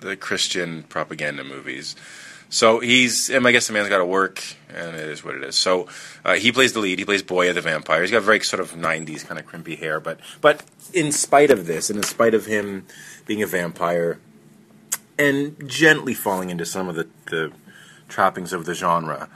the 0.00 0.16
Christian 0.16 0.84
propaganda 0.84 1.42
movies. 1.42 1.96
So 2.54 2.78
he's, 2.78 3.32
I 3.32 3.50
guess 3.50 3.66
the 3.66 3.72
man's 3.72 3.88
got 3.88 3.98
to 3.98 4.04
work, 4.04 4.40
and 4.68 4.94
it 4.94 5.08
is 5.08 5.24
what 5.24 5.34
it 5.34 5.42
is. 5.42 5.56
So 5.56 5.88
uh, 6.24 6.34
he 6.34 6.52
plays 6.52 6.72
the 6.72 6.78
lead. 6.78 7.00
He 7.00 7.04
plays 7.04 7.20
Boya 7.20 7.52
the 7.52 7.60
vampire. 7.60 8.00
He's 8.00 8.12
got 8.12 8.22
very 8.22 8.38
sort 8.44 8.60
of 8.60 8.74
'90s 8.74 9.26
kind 9.26 9.40
of 9.40 9.44
crimpy 9.44 9.74
hair, 9.74 9.98
but 9.98 10.20
but 10.40 10.62
in 10.92 11.10
spite 11.10 11.50
of 11.50 11.66
this, 11.66 11.90
and 11.90 11.96
in 11.96 12.04
spite 12.04 12.32
of 12.32 12.46
him 12.46 12.86
being 13.26 13.42
a 13.42 13.46
vampire, 13.48 14.20
and 15.18 15.68
gently 15.68 16.14
falling 16.14 16.48
into 16.48 16.64
some 16.64 16.88
of 16.88 16.94
the, 16.94 17.08
the 17.28 17.50
trappings 18.08 18.52
of 18.52 18.66
the 18.66 18.74
genre, 18.74 19.28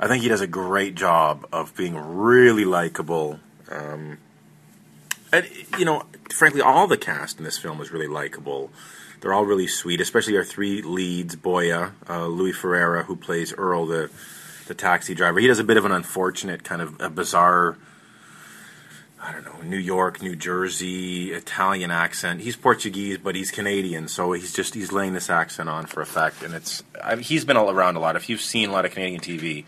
I 0.00 0.08
think 0.08 0.22
he 0.22 0.30
does 0.30 0.40
a 0.40 0.46
great 0.46 0.94
job 0.94 1.46
of 1.52 1.76
being 1.76 1.94
really 1.94 2.64
likable. 2.64 3.40
Um, 3.68 4.16
and 5.30 5.46
you 5.78 5.84
know, 5.84 6.04
frankly, 6.32 6.62
all 6.62 6.86
the 6.86 6.96
cast 6.96 7.36
in 7.36 7.44
this 7.44 7.58
film 7.58 7.82
is 7.82 7.90
really 7.90 8.08
likable. 8.08 8.70
They're 9.24 9.32
all 9.32 9.46
really 9.46 9.68
sweet, 9.68 10.02
especially 10.02 10.36
our 10.36 10.44
three 10.44 10.82
leads: 10.82 11.34
Boya, 11.34 11.92
uh, 12.06 12.26
Louis 12.26 12.52
Ferreira, 12.52 13.04
who 13.04 13.16
plays 13.16 13.54
Earl, 13.54 13.86
the 13.86 14.10
the 14.66 14.74
taxi 14.74 15.14
driver. 15.14 15.40
He 15.40 15.46
does 15.46 15.58
a 15.58 15.64
bit 15.64 15.78
of 15.78 15.86
an 15.86 15.92
unfortunate, 15.92 16.62
kind 16.62 16.82
of 16.82 17.00
a 17.00 17.08
bizarre. 17.08 17.78
I 19.18 19.32
don't 19.32 19.46
know, 19.46 19.62
New 19.62 19.78
York, 19.78 20.20
New 20.20 20.36
Jersey, 20.36 21.32
Italian 21.32 21.90
accent. 21.90 22.42
He's 22.42 22.54
Portuguese, 22.54 23.16
but 23.16 23.34
he's 23.34 23.50
Canadian, 23.50 24.08
so 24.08 24.32
he's 24.32 24.52
just 24.52 24.74
he's 24.74 24.92
laying 24.92 25.14
this 25.14 25.30
accent 25.30 25.70
on 25.70 25.86
for 25.86 26.02
effect, 26.02 26.42
and 26.42 26.52
it's 26.52 26.82
I 27.02 27.16
he's 27.16 27.46
been 27.46 27.56
all 27.56 27.70
around 27.70 27.96
a 27.96 28.00
lot. 28.00 28.16
If 28.16 28.28
you've 28.28 28.42
seen 28.42 28.68
a 28.68 28.72
lot 28.72 28.84
of 28.84 28.92
Canadian 28.92 29.22
TV, 29.22 29.64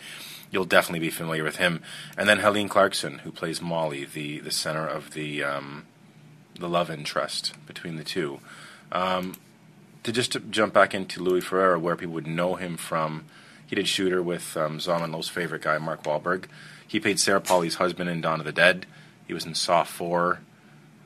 you'll 0.51 0.67
definitely 0.67 1.01
be 1.01 1.09
familiar 1.11 1.45
with 1.45 1.57
him. 1.57 1.81
And 2.19 2.29
then 2.29 2.41
Helene 2.41 2.69
Clarkson, 2.69 3.21
who 3.21 3.33
plays 3.33 3.63
Molly, 3.63 4.05
the 4.05 4.39
the 4.39 4.51
center 4.51 4.87
of 4.87 5.15
the 5.15 5.43
um, 5.43 5.87
the 6.61 6.69
love 6.69 6.91
interest 6.91 7.55
between 7.67 7.97
the 7.97 8.05
two. 8.05 8.41
Um, 8.93 9.37
to 10.03 10.13
just 10.13 10.33
to 10.33 10.41
jump 10.41 10.73
back 10.73 10.95
into 10.95 11.23
Louis 11.23 11.41
Ferreira, 11.41 11.79
where 11.79 11.97
people 11.97 12.15
would 12.15 12.27
know 12.27 12.55
him 12.55 12.77
from, 12.77 13.25
he 13.67 13.75
did 13.75 13.89
Shooter 13.89 14.23
with 14.23 14.57
um, 14.57 14.81
and 14.87 15.13
Lowe's 15.13 15.29
favorite 15.29 15.63
guy, 15.63 15.79
Mark 15.79 16.05
Wahlberg. 16.05 16.45
He 16.87 17.01
played 17.01 17.19
Sarah 17.19 17.41
Polley's 17.41 17.75
husband 17.77 18.09
in 18.09 18.21
Dawn 18.21 18.39
of 18.39 18.47
the 18.47 18.53
Dead. 18.53 18.87
He 19.27 19.35
was 19.35 19.45
in 19.45 19.55
Saw 19.55 19.83
4. 19.83 20.39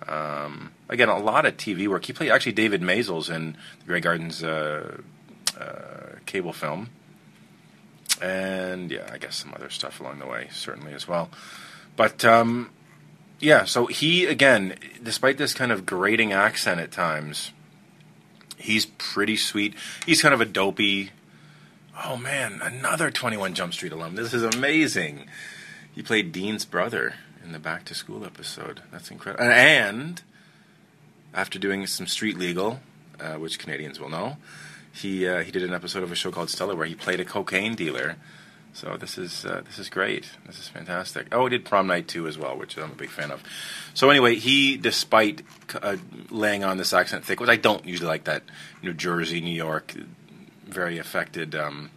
Um, 0.07 0.73
again, 0.89 1.09
a 1.09 1.19
lot 1.19 1.47
of 1.47 1.57
TV 1.57 1.89
work. 1.89 2.05
He 2.05 2.13
played 2.13 2.31
actually 2.31 2.53
David 2.53 2.83
Maysles 2.83 3.35
in 3.35 3.57
the 3.81 3.87
Grey 3.87 4.01
Gardens 4.01 4.45
uh, 4.45 4.99
uh, 5.59 6.17
cable 6.27 6.53
film. 6.53 6.91
And 8.21 8.91
yeah, 8.91 9.09
I 9.11 9.17
guess 9.17 9.37
some 9.37 9.55
other 9.55 9.71
stuff 9.71 10.01
along 10.01 10.19
the 10.19 10.27
way, 10.27 10.49
certainly 10.53 10.93
as 10.93 11.09
well. 11.09 11.31
But 11.97 12.25
um, 12.25 12.71
yeah, 13.39 13.65
so 13.65 13.87
he, 13.87 14.27
again, 14.27 14.75
despite 15.03 15.39
this 15.39 15.55
kind 15.55 15.73
of 15.73 15.87
grating 15.87 16.33
accent 16.33 16.81
at 16.81 16.93
times, 16.93 17.53
He's 18.61 18.87
pretty 18.87 19.37
sweet. 19.37 19.75
He's 20.07 20.23
kind 20.23 20.35
of 20.35 20.41
a 20.41 20.45
dopey. 20.45 21.11
Oh 22.05 22.17
man, 22.17 22.61
another 22.63 23.11
21 23.11 23.55
Jump 23.55 23.75
Street 23.75 23.93
alum. 23.93 24.15
This 24.15 24.33
is 24.33 24.43
amazing. 24.43 25.27
He 25.95 26.03
played 26.03 26.33
Dean's 26.33 26.65
brother 26.65 27.15
in 27.45 27.53
the 27.53 27.59
Back 27.59 27.85
to 27.87 27.95
School 27.95 28.25
episode. 28.25 28.81
That's 28.93 29.11
incredible. 29.11 29.45
And 29.45 30.23
after 31.35 31.59
doing 31.59 31.87
some 31.87 32.07
street 32.07 32.39
legal, 32.39 32.81
uh, 33.19 33.35
which 33.35 33.59
Canadians 33.59 33.99
will 33.99 34.09
know, 34.09 34.37
he 34.93 35.27
uh, 35.27 35.43
he 35.43 35.51
did 35.51 35.63
an 35.63 35.73
episode 35.73 36.03
of 36.03 36.13
a 36.13 36.15
show 36.15 36.31
called 36.31 36.51
Stella 36.51 36.75
where 36.75 36.87
he 36.87 36.95
played 36.95 37.21
a 37.21 37.25
cocaine 37.25 37.75
dealer 37.75 38.17
so 38.73 38.97
this 38.97 39.19
is 39.19 39.45
uh, 39.45 39.63
this 39.65 39.79
is 39.79 39.89
great. 39.89 40.31
This 40.47 40.59
is 40.59 40.69
fantastic. 40.69 41.29
Oh, 41.33 41.45
he 41.45 41.51
did 41.51 41.65
Prom 41.65 41.87
Night 41.87 42.09
too 42.09 42.27
as 42.27 42.39
well, 42.39 42.57
which 42.57 42.77
I'm 42.77 42.93
a 42.93 42.95
big 42.95 43.11
fan 43.11 43.31
of. 43.31 43.43
So 43.95 44.11
anyway, 44.11 44.37
he, 44.37 44.77
despite 44.77 45.43
uh, 45.83 45.97
laying 46.31 46.65
on 46.65 46.77
this 46.77 46.93
accent 46.93 47.25
thick, 47.25 47.41
which 47.41 47.51
I 47.51 47.57
don't 47.57 47.85
usually 47.85 48.09
like 48.09 48.25
that 48.25 48.43
New 48.83 48.95
Jersey, 48.95 49.41
New 49.41 49.55
York, 49.55 49.95
very 50.67 50.99
affected 50.99 51.55
um, 51.55 51.91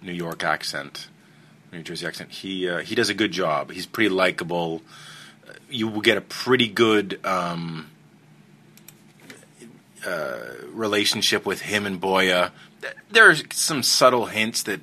New 0.00 0.12
York 0.12 0.44
accent, 0.44 1.08
New 1.72 1.82
Jersey 1.82 2.06
accent. 2.06 2.30
He 2.30 2.68
uh, 2.68 2.78
he 2.78 2.94
does 2.94 3.08
a 3.08 3.14
good 3.14 3.32
job. 3.32 3.72
He's 3.72 3.86
pretty 3.86 4.10
likable. 4.10 4.82
You 5.68 5.88
will 5.88 6.00
get 6.00 6.16
a 6.16 6.22
pretty 6.22 6.68
good. 6.68 7.24
Um, 7.24 7.88
uh, 10.04 10.40
relationship 10.72 11.46
with 11.46 11.60
him 11.60 11.86
and 11.86 12.00
Boya. 12.00 12.50
There 13.12 13.30
are 13.30 13.36
some 13.52 13.84
subtle 13.84 14.26
hints 14.26 14.64
that 14.64 14.80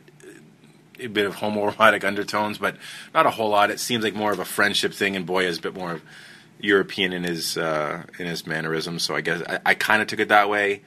a 1.01 1.08
bit 1.08 1.25
of 1.25 1.36
homoerotic 1.36 2.03
undertones, 2.03 2.58
but 2.58 2.75
not 3.13 3.25
a 3.25 3.32
whole 3.32 3.50
lot. 3.50 3.72
It 3.72 3.79
seems 3.79 4.03
like 4.03 4.13
more 4.13 4.32
of 4.32 4.39
a 4.39 4.46
friendship 4.46 4.94
thing, 4.94 5.15
and 5.15 5.27
Boya 5.27 5.46
is 5.46 5.58
a 5.58 5.62
bit 5.62 5.75
more 5.75 6.01
European 6.60 7.13
in 7.13 7.24
his 7.24 7.58
uh, 7.58 8.03
in 8.18 8.25
his 8.25 8.46
mannerisms. 8.46 9.03
So 9.03 9.15
I 9.15 9.22
guess 9.22 9.41
I, 9.48 9.60
I 9.65 9.74
kind 9.74 10.01
of 10.01 10.08
took 10.08 10.20
it 10.20 10.29
that 10.29 10.50
way. 10.50 10.82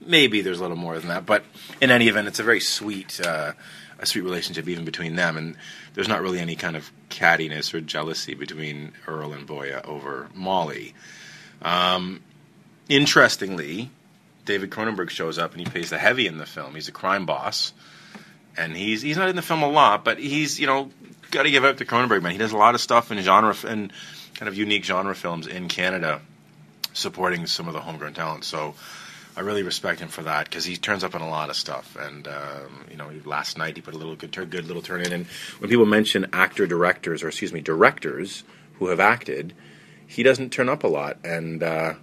Maybe 0.00 0.42
there's 0.42 0.58
a 0.58 0.62
little 0.62 0.76
more 0.76 0.98
than 0.98 1.08
that, 1.08 1.26
but 1.26 1.44
in 1.80 1.90
any 1.90 2.08
event, 2.08 2.28
it's 2.28 2.38
a 2.38 2.44
very 2.44 2.60
sweet 2.60 3.20
uh, 3.24 3.52
a 3.98 4.06
sweet 4.06 4.22
relationship 4.22 4.68
even 4.68 4.84
between 4.84 5.16
them, 5.16 5.36
and 5.36 5.56
there's 5.94 6.08
not 6.08 6.22
really 6.22 6.38
any 6.38 6.56
kind 6.56 6.76
of 6.76 6.90
cattiness 7.10 7.74
or 7.74 7.80
jealousy 7.80 8.34
between 8.34 8.92
Earl 9.06 9.32
and 9.32 9.46
Boya 9.46 9.84
over 9.84 10.28
Molly. 10.34 10.94
Um, 11.62 12.22
interestingly, 12.88 13.90
David 14.44 14.70
Cronenberg 14.70 15.10
shows 15.10 15.38
up 15.38 15.52
and 15.52 15.60
he 15.60 15.66
plays 15.66 15.90
the 15.90 15.98
heavy 15.98 16.26
in 16.26 16.38
the 16.38 16.46
film. 16.46 16.74
He's 16.74 16.88
a 16.88 16.92
crime 16.92 17.26
boss 17.26 17.72
and 18.58 18.76
he's 18.76 19.02
he's 19.02 19.16
not 19.16 19.28
in 19.28 19.36
the 19.36 19.42
film 19.42 19.62
a 19.62 19.68
lot, 19.68 20.04
but 20.04 20.18
he's 20.18 20.58
you 20.58 20.66
know 20.66 20.90
got 21.30 21.44
to 21.44 21.50
give 21.50 21.64
up 21.64 21.78
to 21.78 21.84
Cronenberg, 21.84 22.22
man. 22.22 22.32
He 22.32 22.38
does 22.38 22.52
a 22.52 22.56
lot 22.56 22.74
of 22.74 22.80
stuff 22.80 23.10
in 23.10 23.18
genre 23.20 23.54
and 23.66 23.92
kind 24.34 24.48
of 24.48 24.56
unique 24.56 24.84
genre 24.84 25.14
films 25.14 25.46
in 25.46 25.68
Canada, 25.68 26.20
supporting 26.92 27.46
some 27.46 27.68
of 27.68 27.74
the 27.74 27.80
homegrown 27.80 28.14
talent. 28.14 28.44
So 28.44 28.74
I 29.36 29.40
really 29.40 29.62
respect 29.62 30.00
him 30.00 30.08
for 30.08 30.22
that 30.22 30.46
because 30.46 30.64
he 30.64 30.76
turns 30.76 31.04
up 31.04 31.14
in 31.14 31.20
a 31.20 31.28
lot 31.28 31.50
of 31.50 31.56
stuff. 31.56 31.96
And 31.96 32.26
um, 32.26 32.84
you 32.90 32.96
know, 32.96 33.10
last 33.24 33.56
night 33.58 33.76
he 33.76 33.82
put 33.82 33.94
a 33.94 33.98
little 33.98 34.16
good, 34.16 34.32
good 34.32 34.66
little 34.66 34.82
turn 34.82 35.02
in. 35.02 35.12
And 35.12 35.26
when 35.58 35.70
people 35.70 35.86
mention 35.86 36.26
actor 36.32 36.66
directors, 36.66 37.22
or 37.22 37.28
excuse 37.28 37.52
me, 37.52 37.60
directors 37.60 38.44
who 38.74 38.88
have 38.88 39.00
acted, 39.00 39.54
he 40.06 40.22
doesn't 40.22 40.50
turn 40.50 40.68
up 40.68 40.84
a 40.84 40.88
lot, 40.88 41.18
and 41.22 41.62
uh, 41.62 41.94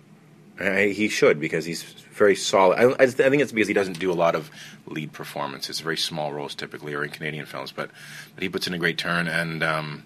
He 0.57 1.09
should 1.09 1.39
because 1.39 1.65
he's 1.65 1.83
very 1.83 2.35
solid. 2.35 2.79
I, 2.79 3.03
I, 3.03 3.07
think 3.07 3.41
it's 3.41 3.51
because 3.51 3.67
he 3.67 3.73
doesn't 3.73 3.99
do 3.99 4.09
a 4.09 4.15
lot 4.15 4.35
of 4.35 4.49
lead 4.85 5.11
performances, 5.11 5.81
very 5.81 5.97
small 5.97 6.31
roles 6.31 6.55
typically, 6.55 6.93
or 6.93 7.03
in 7.03 7.09
Canadian 7.09 7.45
films. 7.45 7.73
But 7.73 7.91
but 8.33 8.41
he 8.41 8.47
puts 8.47 8.65
in 8.65 8.73
a 8.73 8.77
great 8.77 8.97
turn, 8.97 9.27
and 9.27 9.61
um, 9.61 10.03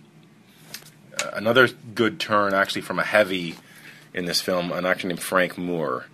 uh, 1.24 1.30
another 1.34 1.68
good 1.68 2.20
turn 2.20 2.56
actually 2.56 2.82
from 2.82 2.98
a 2.98 3.04
heavy 3.04 3.58
in 4.12 4.26
this 4.26 4.42
film, 4.42 4.72
an 4.72 4.88
actor 4.88 5.08
named 5.08 5.22
Frank 5.22 5.56
Moore. 5.56 6.06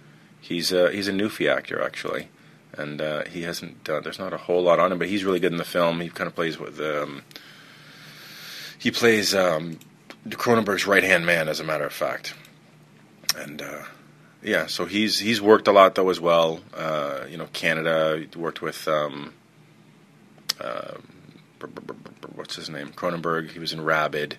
He's 0.42 0.74
a, 0.74 0.92
he's 0.92 1.08
a 1.08 1.14
Newfie 1.14 1.50
actor 1.50 1.82
actually, 1.82 2.28
and 2.74 3.02
uh, 3.02 3.24
he 3.24 3.44
hasn't 3.44 3.86
done. 3.86 4.04
There's 4.04 4.20
not 4.20 4.34
a 4.34 4.38
whole 4.38 4.64
lot 4.64 4.82
on 4.82 4.92
him, 4.92 5.00
but 5.00 5.08
he's 5.08 5.24
really 5.24 5.40
good 5.40 5.54
in 5.54 5.58
the 5.58 5.64
film. 5.64 6.02
He 6.02 6.10
kind 6.10 6.28
of 6.28 6.36
plays 6.36 6.60
with 6.60 6.78
um, 6.82 7.24
he 8.78 8.92
plays 8.92 9.34
um, 9.34 9.80
Cronenberg's 10.28 10.86
right 10.86 11.04
hand 11.04 11.26
man, 11.26 11.48
as 11.48 11.62
a 11.62 11.64
matter 11.64 11.86
of 11.86 11.94
fact, 11.94 12.34
and. 13.38 13.62
Uh, 13.62 13.84
yeah, 14.46 14.68
so 14.68 14.86
he's 14.86 15.18
he's 15.18 15.42
worked 15.42 15.68
a 15.68 15.72
lot 15.72 15.96
though 15.96 16.10
as 16.10 16.20
well. 16.20 16.60
Uh, 16.74 17.22
you 17.30 17.36
know, 17.36 17.48
Canada 17.52 18.24
worked 18.36 18.62
with 18.62 18.88
um, 18.88 19.34
uh, 20.62 20.94
what's 22.36 22.56
his 22.56 22.70
name 22.70 22.90
Cronenberg. 22.90 23.50
He 23.50 23.60
was 23.60 23.74
in 23.74 23.82
Rabid, 23.82 24.38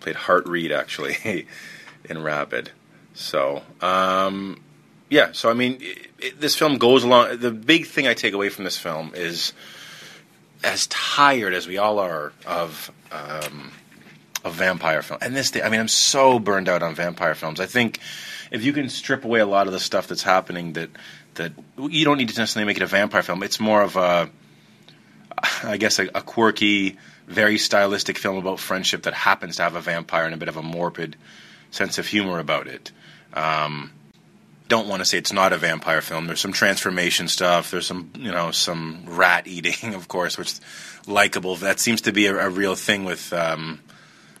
played 0.00 0.16
Hart 0.16 0.46
Read 0.46 0.72
actually 0.72 1.46
in 2.10 2.22
Rabid. 2.22 2.72
So 3.14 3.62
um, 3.80 4.60
yeah, 5.08 5.30
so 5.30 5.48
I 5.48 5.54
mean, 5.54 5.78
it, 5.80 6.06
it, 6.18 6.40
this 6.40 6.56
film 6.56 6.78
goes 6.78 7.04
along. 7.04 7.38
The 7.38 7.52
big 7.52 7.86
thing 7.86 8.08
I 8.08 8.14
take 8.14 8.34
away 8.34 8.48
from 8.48 8.64
this 8.64 8.76
film 8.76 9.12
is, 9.14 9.52
as 10.64 10.88
tired 10.88 11.54
as 11.54 11.68
we 11.68 11.78
all 11.78 12.00
are 12.00 12.32
of. 12.46 12.90
Um, 13.12 13.70
of 14.44 14.54
vampire 14.54 15.02
film, 15.02 15.18
and 15.22 15.34
this 15.34 15.50
day, 15.50 15.60
I 15.60 15.68
mean, 15.70 15.80
I'm 15.80 15.88
so 15.88 16.38
burned 16.38 16.68
out 16.68 16.80
on 16.80 16.94
vampire 16.94 17.34
films. 17.34 17.58
I 17.58 17.66
think 17.66 17.98
if 18.50 18.64
you 18.64 18.72
can 18.72 18.88
strip 18.88 19.24
away 19.24 19.40
a 19.40 19.46
lot 19.46 19.66
of 19.66 19.72
the 19.72 19.80
stuff 19.80 20.08
that's 20.08 20.22
happening 20.22 20.74
that 20.74 20.90
that 21.36 21.52
you 21.78 22.04
don't 22.04 22.18
need 22.18 22.28
to 22.28 22.38
necessarily 22.38 22.66
make 22.66 22.76
it 22.76 22.82
a 22.82 22.86
vampire 22.86 23.22
film. 23.22 23.42
It's 23.42 23.60
more 23.60 23.82
of 23.82 23.96
a, 23.96 24.30
I 25.62 25.76
guess, 25.76 25.98
a, 25.98 26.08
a 26.14 26.22
quirky, 26.22 26.98
very 27.26 27.58
stylistic 27.58 28.18
film 28.18 28.36
about 28.36 28.58
friendship 28.58 29.02
that 29.02 29.14
happens 29.14 29.56
to 29.56 29.62
have 29.62 29.76
a 29.76 29.80
vampire 29.80 30.24
and 30.24 30.34
a 30.34 30.38
bit 30.38 30.48
of 30.48 30.56
a 30.56 30.62
morbid 30.62 31.16
sense 31.70 31.98
of 31.98 32.06
humor 32.06 32.38
about 32.38 32.66
it. 32.66 32.92
Um, 33.34 33.92
don't 34.68 34.88
want 34.88 35.00
to 35.00 35.04
say 35.04 35.18
it's 35.18 35.32
not 35.32 35.52
a 35.52 35.58
vampire 35.58 36.00
film. 36.00 36.26
There's 36.26 36.40
some 36.40 36.52
transformation 36.52 37.28
stuff. 37.28 37.70
There's 37.70 37.86
some, 37.86 38.10
you 38.16 38.32
know, 38.32 38.50
some 38.50 39.04
rat 39.06 39.46
eating, 39.46 39.94
of 39.94 40.08
course, 40.08 40.36
which 40.36 40.54
likable. 41.06 41.56
That 41.56 41.78
seems 41.80 42.02
to 42.02 42.12
be 42.12 42.26
a, 42.26 42.46
a 42.46 42.50
real 42.50 42.74
thing 42.74 43.04
with 43.04 43.32
um, 43.32 43.80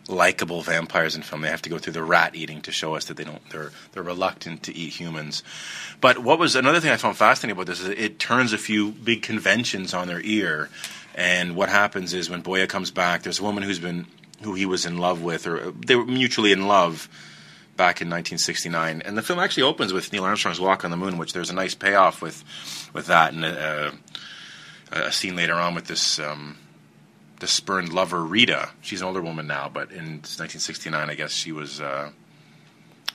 likable 0.08 0.62
vampires 0.62 1.16
in 1.16 1.22
film. 1.22 1.42
They 1.42 1.48
have 1.48 1.62
to 1.62 1.70
go 1.70 1.78
through 1.78 1.94
the 1.94 2.02
rat 2.02 2.34
eating 2.34 2.62
to 2.62 2.72
show 2.72 2.94
us 2.94 3.06
that 3.06 3.16
they 3.16 3.24
don't. 3.24 3.48
They're 3.50 3.72
they're 3.92 4.02
reluctant 4.02 4.62
to 4.64 4.74
eat 4.74 4.92
humans. 4.92 5.42
But 6.00 6.18
what 6.18 6.38
was 6.38 6.54
another 6.54 6.80
thing 6.80 6.90
I 6.90 6.96
found 6.96 7.16
fascinating 7.16 7.52
about 7.52 7.66
this 7.66 7.80
is 7.80 7.88
it 7.88 8.18
turns 8.18 8.52
a 8.52 8.58
few 8.58 8.92
big 8.92 9.22
conventions 9.22 9.94
on 9.94 10.08
their 10.08 10.20
ear, 10.20 10.68
And 11.14 11.56
what 11.56 11.68
happens 11.68 12.12
is 12.12 12.28
when 12.28 12.42
Boya 12.42 12.68
comes 12.68 12.90
back, 12.90 13.22
there's 13.22 13.40
a 13.40 13.42
woman 13.42 13.62
who's 13.62 13.78
been 13.78 14.06
who 14.42 14.54
he 14.54 14.66
was 14.66 14.84
in 14.84 14.98
love 14.98 15.22
with, 15.22 15.46
or 15.46 15.72
they 15.72 15.96
were 15.96 16.04
mutually 16.04 16.52
in 16.52 16.68
love 16.68 17.08
back 17.76 18.00
in 18.00 18.08
1969. 18.08 19.02
And 19.02 19.16
the 19.16 19.22
film 19.22 19.38
actually 19.38 19.62
opens 19.64 19.92
with 19.92 20.12
Neil 20.12 20.24
Armstrong's 20.24 20.60
Walk 20.60 20.84
on 20.84 20.90
the 20.90 20.96
Moon, 20.96 21.18
which 21.18 21.32
there's 21.32 21.50
a 21.50 21.54
nice 21.54 21.74
payoff 21.74 22.20
with 22.22 22.44
with 22.92 23.06
that, 23.06 23.32
and 23.32 23.44
a, 23.44 23.92
a 24.92 25.12
scene 25.12 25.36
later 25.36 25.54
on 25.54 25.74
with 25.74 25.86
this. 25.86 26.18
Um, 26.18 26.58
the 27.40 27.46
spurned 27.46 27.92
lover 27.92 28.22
Rita. 28.22 28.70
She's 28.80 29.00
an 29.00 29.08
older 29.08 29.22
woman 29.22 29.46
now, 29.46 29.70
but 29.72 29.90
in 29.90 30.20
1969, 30.22 31.10
I 31.10 31.14
guess 31.14 31.32
she 31.32 31.52
was 31.52 31.80
uh, 31.80 32.10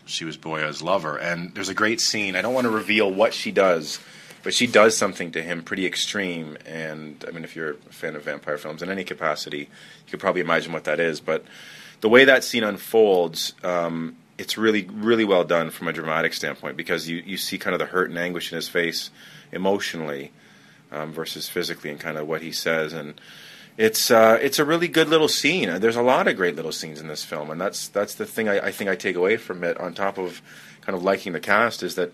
she 0.06 0.26
was 0.26 0.38
Boya's 0.38 0.82
lover. 0.82 1.18
And 1.18 1.54
there's 1.54 1.70
a 1.70 1.74
great 1.74 2.02
scene. 2.02 2.36
I 2.36 2.42
don't 2.42 2.54
want 2.54 2.66
to 2.66 2.72
reveal 2.72 3.12
what 3.12 3.34
she 3.34 3.52
does, 3.52 4.00
but 4.44 4.54
she 4.54 4.68
does 4.68 4.96
something 4.98 5.32
to 5.32 5.42
him 5.42 5.64
pretty 5.64 5.86
extreme. 5.86 6.58
And 6.66 7.24
I 7.28 7.32
mean, 7.32 7.44
if 7.44 7.56
you're 7.56 7.72
a 7.72 7.76
fan 7.94 8.16
of 8.16 8.24
vampire 8.24 8.58
films 8.58 8.82
in 8.82 8.90
any 8.90 9.04
capacity, 9.04 9.60
you 9.60 10.12
could 10.12 10.20
probably 10.20 10.42
imagine 10.42 10.74
what 10.74 10.84
that 10.84 11.00
is. 11.00 11.20
But 11.20 11.44
the 12.02 12.10
way 12.10 12.26
that 12.26 12.44
scene 12.44 12.64
unfolds, 12.64 13.54
um, 13.64 14.18
it's 14.38 14.58
really, 14.58 14.88
really 14.92 15.26
well 15.26 15.44
done 15.44 15.70
from 15.70 15.88
a 15.88 15.94
dramatic 15.94 16.34
standpoint 16.34 16.78
because 16.78 17.08
you, 17.08 17.18
you 17.26 17.38
see 17.38 17.58
kind 17.58 17.74
of 17.74 17.80
the 17.80 17.86
hurt 17.86 18.10
and 18.10 18.18
anguish 18.18 18.52
in 18.52 18.56
his 18.56 18.68
face 18.68 19.12
emotionally 19.52 20.32
um, 20.92 21.14
versus 21.14 21.48
physically 21.48 21.90
and 21.90 22.00
kind 22.00 22.18
of 22.18 22.28
what 22.28 22.42
he 22.42 22.52
says. 22.52 22.94
And 22.94 23.20
it's 23.78 24.12
uh, 24.12 24.38
it's 24.42 24.60
a 24.60 24.66
really 24.66 24.88
good 24.88 25.08
little 25.08 25.28
scene. 25.28 25.80
There's 25.80 25.96
a 25.96 26.02
lot 26.02 26.28
of 26.28 26.36
great 26.36 26.56
little 26.56 26.72
scenes 26.72 27.00
in 27.00 27.08
this 27.08 27.24
film, 27.24 27.50
and 27.50 27.60
that's 27.60 27.88
that's 27.88 28.16
the 28.16 28.26
thing 28.26 28.50
I, 28.50 28.68
I 28.68 28.72
think 28.72 28.90
I 28.90 28.96
take 28.96 29.16
away 29.16 29.38
from 29.38 29.64
it. 29.64 29.78
On 29.80 29.94
top 29.94 30.18
of 30.18 30.42
kind 30.82 30.96
of 30.96 31.04
liking 31.04 31.34
the 31.34 31.40
cast, 31.40 31.84
is 31.84 31.96
that 31.96 32.12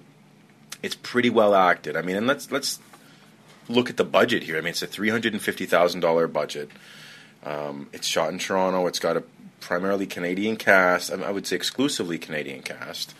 it's 0.84 0.96
pretty 0.96 1.30
well 1.30 1.56
acted. 1.56 1.96
I 1.96 2.02
mean, 2.02 2.16
and 2.16 2.28
let's 2.28 2.52
let's 2.52 2.80
look 3.68 3.90
at 3.90 3.98
the 3.98 4.06
budget 4.06 4.44
here. 4.44 4.58
I 4.58 4.62
mean, 4.62 4.70
it's 4.70 4.82
a 4.82 4.88
three 4.88 5.10
hundred 5.10 5.34
and 5.34 5.42
fifty 5.42 5.66
thousand 5.66 6.02
dollar 6.02 6.28
budget. 6.28 6.70
Um, 7.44 7.90
it's 7.94 8.08
shot 8.08 8.32
in 8.32 8.40
Toronto. 8.40 8.88
It's 8.88 9.00
got 9.00 9.18
a 9.18 9.24
primarily 9.60 10.06
Canadian 10.06 10.58
cast. 10.58 11.12
I, 11.12 11.32
would 11.32 11.48
say 11.48 11.56
exclusively 11.56 12.18
Canadian 12.18 12.62
cast. 12.62 13.14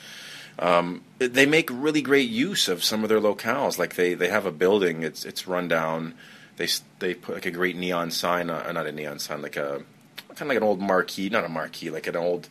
Um, 0.60 1.04
they 1.20 1.46
make 1.46 1.70
really 1.72 2.02
great 2.02 2.30
use 2.30 2.68
of 2.68 2.84
some 2.84 3.04
of 3.04 3.10
their 3.10 3.20
locales. 3.20 3.78
Like 3.78 3.96
they, 3.96 4.14
they 4.16 4.30
have 4.30 4.46
a 4.46 4.52
building. 4.52 5.04
It's 5.04 5.26
it's 5.26 5.48
run 5.48 5.68
down. 5.68 6.14
They 6.58 6.68
they 7.00 7.14
put 7.14 7.36
like 7.36 7.46
a 7.46 7.52
great 7.52 7.76
neon 7.76 8.12
sign, 8.12 8.50
uh, 8.50 8.72
not 8.72 8.88
a 8.88 8.92
neon 8.92 9.20
sign, 9.20 9.42
like 9.42 9.56
a 9.56 9.84
kind 10.30 10.42
of 10.42 10.48
like 10.50 10.58
an 10.58 10.64
old 10.64 10.80
marquee, 10.80 11.30
not 11.30 11.46
a 11.46 11.50
marquee, 11.50 11.90
like 11.90 12.08
an 12.08 12.16
old 12.16 12.48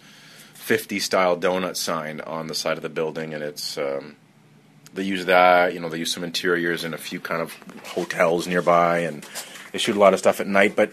50 0.55 0.99
style 0.99 1.37
donut 1.37 1.77
sign 1.77 2.21
on 2.21 2.49
the 2.49 2.55
side 2.55 2.77
of 2.77 2.83
the 2.83 2.89
building, 2.89 3.35
and 3.35 3.43
it's 3.43 3.79
um, 3.79 4.17
they 4.95 5.05
use 5.05 5.27
that. 5.27 5.75
You 5.75 5.81
know, 5.81 5.89
they 5.89 5.99
use 5.99 6.13
some 6.13 6.25
interiors 6.25 6.83
in 6.83 6.95
a 6.95 6.99
few 6.99 7.21
kind 7.21 7.41
of 7.41 7.55
hotels 7.85 8.49
nearby, 8.49 9.01
and 9.01 9.25
they 9.71 9.79
shoot 9.79 9.97
a 9.97 10.01
lot 10.01 10.13
of 10.13 10.19
stuff 10.19 10.41
at 10.41 10.47
night. 10.49 10.75
But 10.75 10.93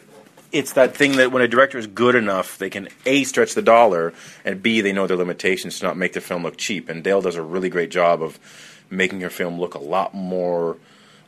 it's 0.51 0.73
that 0.73 0.95
thing 0.95 1.13
that 1.13 1.31
when 1.31 1.41
a 1.41 1.47
director 1.47 1.79
is 1.79 1.87
good 1.87 2.13
enough, 2.13 2.59
they 2.59 2.69
can 2.69 2.87
a 3.05 3.23
stretch 3.23 3.55
the 3.55 3.63
dollar, 3.63 4.13
and 4.45 4.61
b 4.61 4.81
they 4.81 4.93
know 4.93 5.07
their 5.07 5.17
limitations 5.17 5.79
to 5.79 5.85
not 5.85 5.97
make 5.97 6.13
the 6.13 6.21
film 6.21 6.43
look 6.43 6.57
cheap. 6.57 6.89
And 6.89 7.03
Dale 7.03 7.21
does 7.21 7.35
a 7.35 7.41
really 7.41 7.69
great 7.69 7.89
job 7.89 8.21
of 8.21 8.39
making 8.91 9.21
her 9.21 9.31
film 9.31 9.59
look 9.59 9.73
a 9.73 9.79
lot 9.79 10.13
more, 10.13 10.77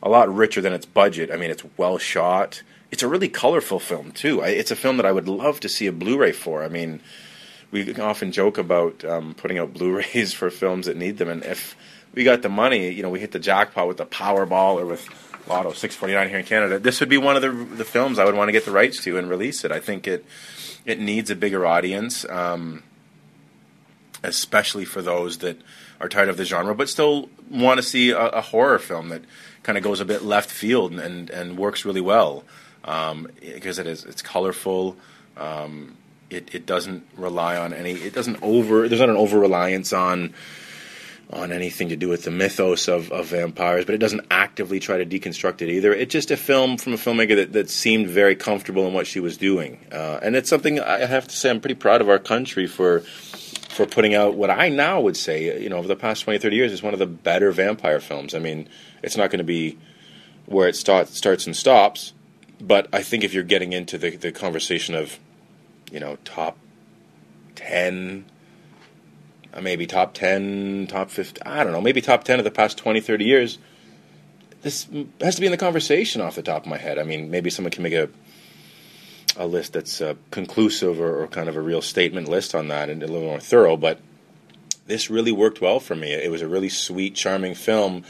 a 0.06 0.08
lot 0.08 0.32
richer 0.32 0.60
than 0.60 0.72
its 0.72 0.86
budget. 0.86 1.30
I 1.32 1.36
mean, 1.36 1.50
it's 1.50 1.64
well 1.76 1.98
shot. 1.98 2.62
It's 2.92 3.02
a 3.02 3.08
really 3.08 3.28
colorful 3.28 3.80
film 3.80 4.12
too. 4.12 4.42
I, 4.42 4.48
it's 4.48 4.70
a 4.70 4.76
film 4.76 4.96
that 4.98 5.06
I 5.06 5.10
would 5.10 5.28
love 5.28 5.58
to 5.60 5.68
see 5.68 5.88
a 5.88 5.92
Blu-ray 5.92 6.32
for. 6.32 6.62
I 6.62 6.68
mean, 6.68 7.00
we 7.72 7.92
often 7.96 8.30
joke 8.30 8.56
about 8.56 9.04
um, 9.04 9.34
putting 9.34 9.58
out 9.58 9.72
Blu-rays 9.74 10.32
for 10.32 10.48
films 10.50 10.86
that 10.86 10.96
need 10.96 11.18
them, 11.18 11.28
and 11.28 11.44
if 11.44 11.76
we 12.14 12.22
got 12.22 12.42
the 12.42 12.48
money, 12.48 12.90
you 12.90 13.02
know, 13.02 13.10
we 13.10 13.20
hit 13.20 13.32
the 13.32 13.40
jackpot 13.40 13.88
with 13.88 13.96
the 13.96 14.06
Powerball 14.06 14.80
or 14.80 14.86
with 14.86 15.06
Lotto 15.48 15.72
649 15.72 16.28
here 16.28 16.38
in 16.38 16.44
Canada. 16.44 16.78
This 16.78 17.00
would 17.00 17.08
be 17.08 17.18
one 17.18 17.36
of 17.36 17.42
the 17.42 17.50
the 17.50 17.84
films 17.84 18.18
I 18.18 18.24
would 18.24 18.36
want 18.36 18.48
to 18.48 18.52
get 18.52 18.64
the 18.64 18.70
rights 18.70 19.02
to 19.04 19.18
and 19.18 19.28
release 19.28 19.64
it. 19.64 19.72
I 19.72 19.80
think 19.80 20.06
it 20.06 20.24
it 20.84 21.00
needs 21.00 21.30
a 21.30 21.36
bigger 21.36 21.66
audience, 21.66 22.24
um, 22.26 22.84
especially 24.22 24.84
for 24.84 25.02
those 25.02 25.38
that 25.38 25.60
are 26.00 26.08
tired 26.08 26.28
of 26.28 26.36
the 26.36 26.44
genre 26.44 26.74
but 26.74 26.88
still 26.88 27.28
want 27.50 27.78
to 27.78 27.82
see 27.82 28.10
a, 28.10 28.26
a 28.28 28.40
horror 28.40 28.78
film 28.78 29.08
that 29.08 29.22
kind 29.62 29.76
of 29.78 29.84
goes 29.84 30.00
a 30.00 30.04
bit 30.04 30.22
left 30.22 30.50
field 30.50 30.92
and 30.92 31.00
and, 31.00 31.30
and 31.30 31.58
works 31.58 31.84
really 31.84 32.00
well 32.00 32.44
um, 32.86 33.28
because 33.40 33.78
it 33.78 33.86
is 33.86 34.04
it's 34.04 34.22
colorful. 34.22 34.96
Um, 35.36 35.96
it, 36.30 36.54
it 36.54 36.66
doesn't 36.66 37.06
rely 37.16 37.56
on 37.56 37.72
any. 37.72 37.92
It 37.92 38.14
doesn't 38.14 38.42
over. 38.42 38.88
There's 38.88 39.00
not 39.00 39.10
an 39.10 39.16
over 39.16 39.38
reliance 39.38 39.92
on 39.92 40.34
on 41.28 41.50
anything 41.50 41.88
to 41.88 41.96
do 41.96 42.08
with 42.08 42.22
the 42.22 42.30
mythos 42.30 42.86
of, 42.86 43.10
of 43.10 43.26
vampires, 43.26 43.84
but 43.84 43.96
it 43.96 43.98
doesn't 43.98 44.24
actively 44.30 44.78
try 44.78 44.96
to 44.96 45.04
deconstruct 45.04 45.60
it 45.60 45.68
either. 45.68 45.92
It's 45.92 46.12
just 46.12 46.30
a 46.30 46.36
film 46.36 46.76
from 46.76 46.92
a 46.92 46.96
filmmaker 46.96 47.34
that, 47.34 47.52
that 47.52 47.68
seemed 47.68 48.08
very 48.08 48.36
comfortable 48.36 48.86
in 48.86 48.94
what 48.94 49.08
she 49.08 49.18
was 49.18 49.36
doing, 49.36 49.78
uh, 49.90 50.20
and 50.22 50.36
it's 50.36 50.48
something 50.48 50.78
I 50.78 51.04
have 51.04 51.26
to 51.26 51.36
say 51.36 51.50
I'm 51.50 51.60
pretty 51.60 51.74
proud 51.74 52.00
of 52.00 52.08
our 52.08 52.20
country 52.20 52.68
for 52.68 53.02
for 53.76 53.86
putting 53.86 54.14
out 54.14 54.34
what 54.34 54.50
I 54.50 54.68
now 54.68 55.00
would 55.00 55.16
say, 55.16 55.62
you 55.62 55.68
know, 55.68 55.76
over 55.76 55.88
the 55.88 55.96
past 55.96 56.24
20, 56.24 56.38
30 56.38 56.56
years 56.56 56.72
is 56.72 56.82
one 56.82 56.92
of 56.92 56.98
the 56.98 57.06
better 57.06 57.52
vampire 57.52 58.00
films. 58.00 58.34
I 58.34 58.38
mean, 58.38 58.68
it's 59.02 59.16
not 59.16 59.30
going 59.30 59.38
to 59.38 59.44
be 59.44 59.78
where 60.46 60.68
it 60.68 60.76
start, 60.76 61.08
starts 61.08 61.46
and 61.46 61.54
stops, 61.54 62.14
but 62.60 62.88
I 62.92 63.02
think 63.02 63.22
if 63.22 63.34
you're 63.34 63.44
getting 63.44 63.72
into 63.72 63.98
the, 63.98 64.16
the 64.16 64.32
conversation 64.32 64.94
of, 64.94 65.18
you 65.92 66.00
know, 66.00 66.16
top 66.24 66.56
10 67.56 68.24
uh, 69.56 69.60
maybe 69.62 69.86
top 69.86 70.12
10, 70.12 70.86
top 70.88 71.10
50, 71.10 71.42
I 71.42 71.64
don't 71.64 71.72
know, 71.72 71.80
maybe 71.80 72.02
top 72.02 72.24
10 72.24 72.38
of 72.38 72.44
the 72.44 72.50
past 72.50 72.76
20, 72.76 73.00
30 73.00 73.24
years. 73.24 73.58
This 74.60 74.86
has 75.20 75.36
to 75.36 75.40
be 75.40 75.46
in 75.46 75.50
the 75.50 75.56
conversation 75.56 76.20
off 76.20 76.34
the 76.34 76.42
top 76.42 76.64
of 76.64 76.68
my 76.68 76.76
head. 76.76 76.98
I 76.98 77.04
mean, 77.04 77.30
maybe 77.30 77.50
someone 77.50 77.70
can 77.70 77.82
make 77.82 77.94
a 77.94 78.10
a 79.36 79.46
list 79.46 79.74
that's 79.74 80.00
uh, 80.00 80.14
conclusive 80.30 81.00
or, 81.00 81.22
or, 81.22 81.26
kind 81.26 81.48
of 81.48 81.56
a 81.56 81.60
real 81.60 81.82
statement 81.82 82.28
list 82.28 82.54
on 82.54 82.68
that 82.68 82.88
and 82.88 83.02
a 83.02 83.06
little 83.06 83.28
more 83.28 83.40
thorough, 83.40 83.76
but 83.76 84.00
this 84.86 85.10
really 85.10 85.32
worked 85.32 85.60
well 85.60 85.80
for 85.80 85.94
me. 85.94 86.12
It 86.12 86.30
was 86.30 86.42
a 86.42 86.48
really 86.48 86.68
sweet, 86.68 87.14
charming 87.14 87.54
film 87.54 88.04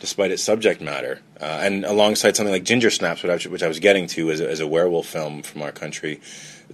despite 0.00 0.30
its 0.30 0.42
subject 0.42 0.82
matter. 0.82 1.20
Uh, 1.40 1.60
and 1.62 1.84
alongside 1.84 2.36
something 2.36 2.52
like 2.52 2.64
Ginger 2.64 2.90
Snaps, 2.90 3.22
which 3.22 3.46
I, 3.46 3.48
which 3.48 3.62
I 3.62 3.68
was 3.68 3.80
getting 3.80 4.06
to 4.08 4.30
as 4.30 4.40
a, 4.40 4.50
as 4.50 4.60
a 4.60 4.66
werewolf 4.66 5.06
film 5.06 5.42
from 5.42 5.62
our 5.62 5.72
country, 5.72 6.20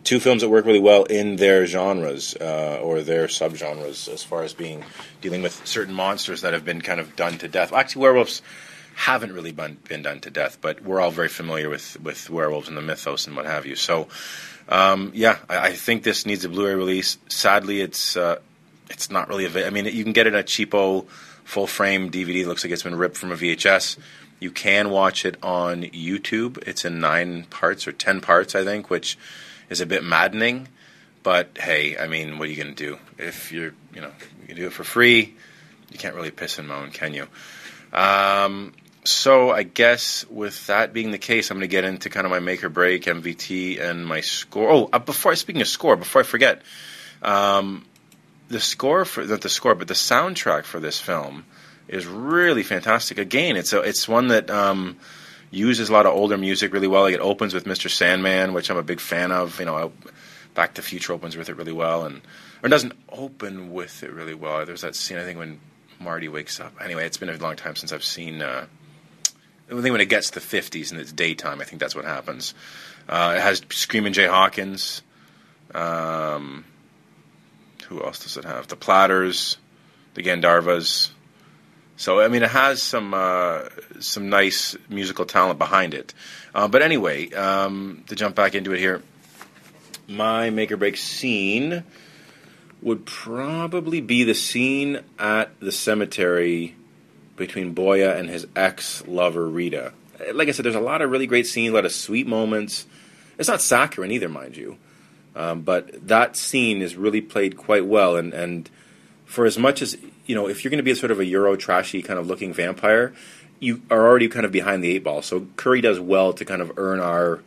two 0.03 0.19
films 0.19 0.43
that 0.43 0.49
work 0.49 0.65
really 0.65 0.81
well 0.81 1.05
in 1.05 1.37
their 1.37 1.67
genres 1.67 2.35
uh, 2.41 2.81
or 2.83 3.03
their 3.03 3.27
subgenres 3.27 4.09
as 4.13 4.25
far 4.25 4.43
as 4.43 4.53
being 4.53 4.85
dealing 5.21 5.43
with 5.43 5.65
certain 5.67 5.95
monsters 5.95 6.41
that 6.41 6.53
have 6.53 6.65
been 6.65 6.81
kind 6.81 7.01
of 7.01 7.15
done 7.17 7.39
to 7.39 7.49
death. 7.49 7.73
Actually, 7.73 8.03
werewolves 8.03 8.43
haven't 8.95 9.33
really 9.33 9.53
been, 9.53 9.79
been 9.89 10.03
done 10.03 10.21
to 10.21 10.31
death, 10.31 10.59
but 10.61 10.83
we're 10.83 11.01
all 11.01 11.11
very 11.11 11.29
familiar 11.29 11.69
with, 11.69 12.01
with 12.01 12.29
werewolves 12.29 12.69
and 12.69 12.77
the 12.77 12.83
mythos 12.83 13.27
and 13.27 13.37
what 13.37 13.47
have 13.47 13.67
you. 13.67 13.77
So, 13.77 14.09
um, 14.69 15.13
yeah, 15.15 15.39
I, 15.49 15.69
I, 15.69 15.73
think 15.73 16.03
this 16.03 16.27
needs 16.27 16.45
a 16.45 16.49
Blu-ray 16.49 16.75
release. 16.75 17.19
Sadly, 17.29 17.81
it's 17.81 18.17
uh, 18.17 18.39
it's 18.89 19.11
not 19.11 19.29
really. 19.29 19.47
Av- 19.47 19.57
I 19.57 19.71
mean, 19.71 19.87
you 19.87 20.05
can 20.05 20.13
get 20.13 20.27
it 20.27 20.35
a 20.35 20.45
cheapo 20.45 21.09
full 21.45 21.67
frame 21.67 22.11
DVD. 22.11 22.43
It 22.43 22.47
looks 22.47 22.65
like 22.65 22.73
it's 22.73 22.85
been 22.85 22.95
ripped 22.95 23.17
from 23.17 23.33
a 23.33 23.37
VHS. 23.37 23.99
You 24.39 24.51
can 24.53 24.91
watch 24.91 25.25
it 25.25 25.37
on 25.43 25.83
YouTube. 25.83 26.59
It's 26.69 26.85
in 26.85 27.01
nine 27.01 27.45
parts 27.45 27.89
or 27.89 27.93
ten 27.93 28.21
parts, 28.21 28.55
I 28.55 28.65
think, 28.65 28.91
which 28.91 29.19
is 29.69 29.81
a 29.81 29.87
bit 29.87 30.05
maddening. 30.05 30.69
But 31.23 31.59
hey, 31.59 31.99
I 31.99 32.07
mean, 32.07 32.39
what 32.39 32.49
are 32.49 32.51
you 32.51 32.63
going 32.63 32.75
to 32.75 32.87
do? 32.87 32.99
If 33.19 33.53
you're, 33.53 33.75
you 33.95 34.01
know, 34.01 34.13
you 34.49 34.55
do 34.55 34.67
it 34.67 34.73
for 34.73 34.85
free, 34.85 35.35
you 35.91 35.99
can't 35.99 36.15
really 36.15 36.31
piss 36.31 36.59
and 36.59 36.69
moan, 36.69 36.91
can 36.91 37.13
you? 37.13 37.27
Um, 37.93 38.73
so 39.05 39.51
I 39.51 39.63
guess 39.63 40.27
with 40.29 40.67
that 40.67 40.93
being 40.93 41.11
the 41.11 41.19
case, 41.19 41.51
I'm 41.51 41.57
going 41.57 41.69
to 41.69 41.69
get 41.69 41.85
into 41.85 42.11
kind 42.11 42.27
of 42.27 42.31
my 42.31 42.41
make 42.41 42.63
or 42.63 42.69
break 42.69 43.05
MVT 43.05 43.81
and 43.81 44.07
my 44.07 44.21
score. 44.21 44.71
Oh, 44.71 44.91
uh, 44.93 44.99
before 44.99 45.35
speaking 45.37 45.63
of 45.63 45.69
score, 45.69 45.97
before 45.97 46.21
I 46.21 46.25
forget, 46.25 46.63
um, 47.23 47.87
the 48.49 48.61
score 48.61 49.05
for 49.05 49.25
not 49.25 49.41
the 49.41 49.49
score, 49.49 49.75
but 49.75 49.89
the 49.89 49.95
soundtrack 49.95 50.65
for 50.65 50.81
this 50.81 51.01
film 51.01 51.45
is 51.89 52.07
really 52.07 52.63
fantastic. 52.63 53.19
Again, 53.19 53.57
it's 53.57 53.73
a, 53.73 53.81
it's 53.81 54.09
one 54.09 54.29
that 54.29 54.51
um, 54.51 54.97
uses 55.51 55.89
a 55.89 55.93
lot 55.93 56.07
of 56.07 56.15
older 56.15 56.37
music 56.37 56.73
really 56.73 56.87
well. 56.87 57.03
Like 57.03 57.15
it 57.15 57.21
opens 57.21 57.55
with 57.55 57.65
Mr. 57.65 57.89
Sandman, 57.91 58.53
which 58.53 58.71
I'm 58.71 58.77
a 58.77 58.83
big 58.83 59.01
fan 59.01 59.33
of. 59.33 59.59
You 59.59 59.67
know, 59.67 59.93
Back 60.55 60.75
to 60.75 60.83
Future 60.83 61.13
opens 61.13 61.37
with 61.37 61.49
it 61.49 61.57
really 61.57 61.73
well, 61.73 62.05
and 62.05 62.21
or 62.63 62.69
doesn't 62.69 62.93
open 63.09 63.73
with 63.73 64.03
it 64.03 64.13
really 64.13 64.35
well. 64.35 64.65
There's 64.67 64.83
that 64.83 64.95
scene 64.95 65.17
I 65.17 65.25
think 65.25 65.39
when 65.39 65.61
Marty 66.01 66.29
wakes 66.29 66.59
up. 66.61 66.73
Anyway, 66.83 67.05
it's 67.05 67.19
been 67.19 67.29
a 67.29 67.37
long 67.37 67.57
time 67.57 67.77
since 67.77 67.93
I've 67.93 68.05
seen. 68.05 68.41
Uh, 68.41 68.67
I 69.71 69.81
think 69.81 69.93
when 69.93 70.01
it 70.01 70.09
gets 70.09 70.31
to 70.31 70.41
the 70.41 70.41
50s 70.41 70.91
and 70.91 71.01
it's 71.01 71.13
daytime, 71.13 71.61
I 71.61 71.65
think 71.65 71.79
that's 71.79 71.95
what 71.95 72.05
happens. 72.05 72.55
Uh, 73.09 73.35
it 73.37 73.43
has 73.43 73.63
Screaming 73.71 74.13
Jay 74.13 74.27
Hawkins. 74.27 75.03
Um, 75.75 76.65
who 77.89 78.03
else 78.03 78.21
does 78.21 78.37
it 78.37 78.45
have? 78.45 78.67
The 78.67 78.77
Platters, 78.77 79.59
the 80.15 80.23
Gandharvas. 80.23 81.11
So 81.97 82.21
I 82.21 82.29
mean, 82.29 82.43
it 82.43 82.51
has 82.51 82.83
some 82.83 83.13
uh, 83.13 83.65
some 84.01 84.31
nice 84.31 84.75
musical 84.89 85.27
talent 85.27 85.59
behind 85.59 85.93
it. 85.93 86.15
Uh, 86.55 86.67
but 86.67 86.81
anyway, 86.83 87.31
um, 87.33 88.05
to 88.09 88.17
jump 88.17 88.35
back 88.35 88.55
into 88.55 88.73
it 88.73 88.79
here, 88.79 89.03
my 90.09 90.49
make 90.51 90.73
or 90.73 90.79
break 90.79 90.97
scene 90.97 91.85
would 92.83 93.05
probably 93.05 94.01
be 94.01 94.25
the 94.25 94.35
scene 94.35 95.01
at 95.19 95.59
the 95.61 95.73
cemetery 95.73 96.75
between 97.37 97.75
Boya 97.75 98.17
and 98.19 98.29
his 98.29 98.47
ex 98.57 99.03
lover 99.07 99.47
Rita. 99.47 99.93
like 100.35 100.49
I 100.49 100.51
said, 100.53 100.65
there's 100.65 100.75
a 100.75 100.81
lot 100.81 101.03
of 101.03 101.11
really 101.11 101.27
great 101.27 101.47
scenes, 101.47 101.73
a 101.73 101.75
lot 101.75 101.85
of 101.85 101.93
sweet 101.93 102.27
moments. 102.27 102.87
It's 103.39 103.49
not 103.49 103.63
saccharine 103.63 104.11
either, 104.11 104.29
mind 104.29 104.57
you, 104.57 104.77
um, 105.35 105.63
but 105.63 106.07
that 106.09 106.37
scene 106.37 106.83
is 106.83 106.97
really 106.97 107.21
played 107.21 107.57
quite 107.57 107.87
well. 107.87 108.17
And 108.17 108.35
and 108.35 108.69
for 109.25 109.47
as 109.47 109.59
much 109.59 109.81
as 109.81 109.97
you 110.27 110.35
know, 110.35 110.49
if 110.49 110.63
you're 110.63 110.71
going 110.71 110.79
to 110.79 110.85
be 110.85 110.91
a 110.91 110.97
sort 110.97 111.11
of 111.11 111.21
a 111.21 111.25
Euro 111.25 111.57
trashy 111.57 112.03
kind 112.03 112.19
of 112.19 112.27
looking 112.27 112.53
vampire, 112.53 113.15
you 113.59 113.83
are 113.91 114.07
already 114.07 114.29
kind 114.29 114.45
of 114.45 114.53
behind 114.53 114.85
the 114.85 114.91
eight 114.91 115.05
ball. 115.05 115.23
So 115.23 115.47
Currie 115.57 115.81
does 115.81 115.99
well 115.99 116.33
to 116.35 116.45
kind 116.45 116.63
of 116.63 116.73
earn 116.77 117.01
our 117.01 117.41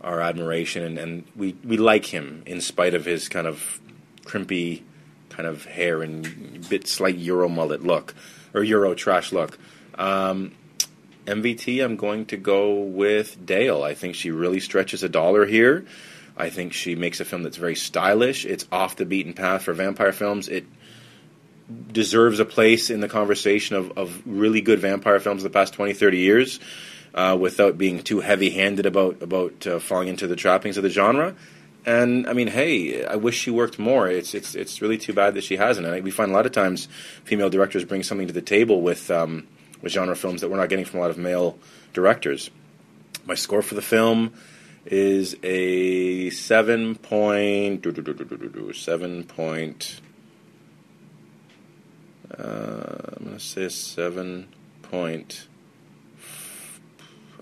our 0.00 0.20
admiration, 0.20 0.84
and, 0.84 0.98
and 0.98 1.24
we 1.34 1.56
we 1.64 1.76
like 1.76 2.06
him 2.06 2.42
in 2.46 2.60
spite 2.60 2.94
of 2.94 3.04
his 3.04 3.28
kind 3.28 3.46
of 3.46 3.80
crimpy 4.28 4.82
kind 5.30 5.48
of 5.48 5.64
hair 5.64 6.02
and 6.02 6.68
bit 6.68 6.86
slight 6.88 7.16
Euro 7.16 7.48
mullet 7.48 7.82
look 7.82 8.14
or 8.54 8.62
Euro 8.62 8.94
trash 8.94 9.32
look. 9.32 9.58
Um, 9.96 10.52
MVT, 11.26 11.84
I'm 11.84 11.96
going 11.96 12.26
to 12.26 12.36
go 12.36 12.80
with 12.80 13.44
Dale. 13.44 13.82
I 13.82 13.94
think 13.94 14.14
she 14.14 14.30
really 14.30 14.60
stretches 14.60 15.02
a 15.02 15.08
dollar 15.08 15.44
here. 15.44 15.84
I 16.36 16.50
think 16.50 16.72
she 16.72 16.94
makes 16.94 17.20
a 17.20 17.24
film 17.24 17.42
that's 17.42 17.56
very 17.56 17.74
stylish. 17.74 18.46
It's 18.46 18.66
off 18.70 18.96
the 18.96 19.04
beaten 19.04 19.34
path 19.34 19.64
for 19.64 19.74
vampire 19.74 20.12
films. 20.12 20.48
It 20.48 20.66
deserves 21.92 22.40
a 22.40 22.44
place 22.44 22.88
in 22.90 23.00
the 23.00 23.08
conversation 23.08 23.76
of, 23.76 23.98
of 23.98 24.22
really 24.24 24.60
good 24.60 24.78
vampire 24.78 25.20
films 25.20 25.44
of 25.44 25.52
the 25.52 25.58
past 25.58 25.74
20, 25.74 25.92
30 25.92 26.18
years 26.18 26.60
uh, 27.14 27.36
without 27.38 27.76
being 27.76 28.02
too 28.02 28.20
heavy 28.20 28.50
handed 28.50 28.86
about, 28.86 29.20
about 29.22 29.66
uh, 29.66 29.78
falling 29.80 30.08
into 30.08 30.26
the 30.26 30.36
trappings 30.36 30.76
of 30.76 30.82
the 30.82 30.88
genre. 30.88 31.34
And 31.88 32.28
I 32.28 32.34
mean, 32.34 32.48
hey, 32.48 33.06
I 33.06 33.16
wish 33.16 33.38
she 33.38 33.50
worked 33.50 33.78
more. 33.78 34.08
It's 34.08 34.34
it's 34.34 34.54
it's 34.54 34.82
really 34.82 34.98
too 34.98 35.14
bad 35.14 35.32
that 35.32 35.42
she 35.42 35.56
hasn't. 35.56 35.86
And 35.86 36.04
we 36.04 36.10
find 36.10 36.30
a 36.30 36.34
lot 36.34 36.44
of 36.44 36.52
times 36.52 36.86
female 37.24 37.48
directors 37.48 37.82
bring 37.86 38.02
something 38.02 38.26
to 38.26 38.32
the 38.34 38.42
table 38.42 38.82
with 38.82 39.10
um, 39.10 39.46
with 39.80 39.90
genre 39.92 40.14
films 40.14 40.42
that 40.42 40.50
we're 40.50 40.58
not 40.58 40.68
getting 40.68 40.84
from 40.84 40.98
a 40.98 41.02
lot 41.02 41.10
of 41.10 41.16
male 41.16 41.58
directors. 41.94 42.50
My 43.24 43.34
score 43.34 43.62
for 43.62 43.74
the 43.74 43.80
film 43.80 44.34
is 44.84 45.34
a 45.42 46.28
seven 46.28 46.94
point 46.94 47.82
seven 48.74 49.24
point. 49.24 50.00
Uh, 52.30 53.14
I'm 53.16 53.24
gonna 53.24 53.40
say 53.40 53.70
seven 53.70 54.48
point. 54.82 55.48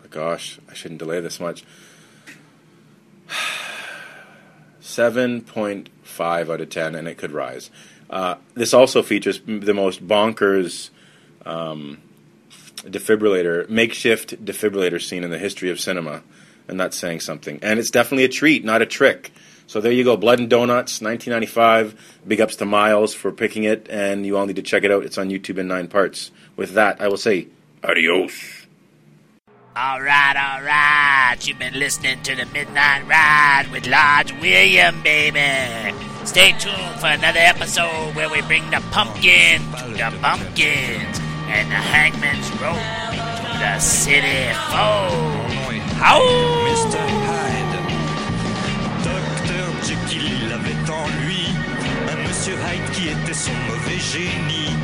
Gosh, 0.08 0.60
I 0.70 0.74
shouldn't 0.74 1.00
delay 1.00 1.20
this 1.20 1.40
much. 1.40 1.64
Seven 4.86 5.40
point 5.40 5.88
five 6.04 6.48
out 6.48 6.60
of 6.60 6.70
ten, 6.70 6.94
and 6.94 7.08
it 7.08 7.18
could 7.18 7.32
rise. 7.32 7.70
Uh, 8.08 8.36
this 8.54 8.72
also 8.72 9.02
features 9.02 9.40
the 9.44 9.74
most 9.74 10.06
bonkers 10.06 10.90
um, 11.44 11.98
defibrillator, 12.82 13.68
makeshift 13.68 14.44
defibrillator 14.44 15.02
scene 15.02 15.24
in 15.24 15.30
the 15.30 15.38
history 15.38 15.70
of 15.70 15.80
cinema, 15.80 16.22
and 16.68 16.78
that's 16.78 16.96
saying 16.96 17.18
something. 17.18 17.58
And 17.62 17.80
it's 17.80 17.90
definitely 17.90 18.26
a 18.26 18.28
treat, 18.28 18.64
not 18.64 18.80
a 18.80 18.86
trick. 18.86 19.32
So 19.66 19.80
there 19.80 19.90
you 19.90 20.04
go, 20.04 20.16
Blood 20.16 20.38
and 20.38 20.48
Donuts, 20.48 21.00
1995. 21.00 22.20
Big 22.28 22.40
ups 22.40 22.54
to 22.54 22.64
Miles 22.64 23.12
for 23.12 23.32
picking 23.32 23.64
it, 23.64 23.88
and 23.90 24.24
you 24.24 24.36
all 24.36 24.46
need 24.46 24.54
to 24.54 24.62
check 24.62 24.84
it 24.84 24.92
out. 24.92 25.04
It's 25.04 25.18
on 25.18 25.30
YouTube 25.30 25.58
in 25.58 25.66
nine 25.66 25.88
parts. 25.88 26.30
With 26.54 26.74
that, 26.74 27.00
I 27.00 27.08
will 27.08 27.16
say 27.16 27.48
adios. 27.82 28.65
All 29.78 30.00
right, 30.00 30.34
all 30.34 30.62
right. 30.62 31.36
You've 31.46 31.58
been 31.58 31.78
listening 31.78 32.22
to 32.22 32.34
the 32.34 32.46
Midnight 32.46 33.06
Ride 33.06 33.66
with 33.70 33.86
Large 33.86 34.32
William, 34.40 35.02
baby. 35.02 35.92
Stay 36.24 36.52
tuned 36.52 36.98
for 36.98 37.08
another 37.08 37.40
episode 37.40 38.14
where 38.14 38.30
we 38.30 38.40
bring 38.40 38.70
the 38.70 38.80
pumpkin 38.90 39.60
to 39.76 39.88
the 39.92 40.16
pumpkins 40.22 41.20
and 41.52 41.70
the 41.70 41.76
hangman's 41.92 42.50
rope 42.52 42.72
to 42.72 43.58
the 43.60 43.78
city 43.78 44.48
folk. 44.72 45.76
How? 46.00 46.22
Mr. 46.64 46.96
Hyde. 46.96 47.56
Jekyll, 49.86 50.52
en 50.90 51.08
lui 51.22 51.46
un 52.10 52.16
Monsieur 52.26 52.54
Hyde 52.54 52.90
qui 52.92 53.08
était 53.08 53.34
son 53.34 53.52
mauvais 53.68 53.98
génie. 53.98 54.74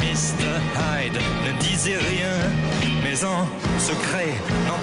Mr. 0.00 0.60
Hyde 0.76 1.18
ne 1.44 1.52
disait 1.60 1.98
rien, 1.98 2.38
mais 3.02 3.24
en 3.24 3.46
secret 3.78 4.34
n'en 4.66 4.78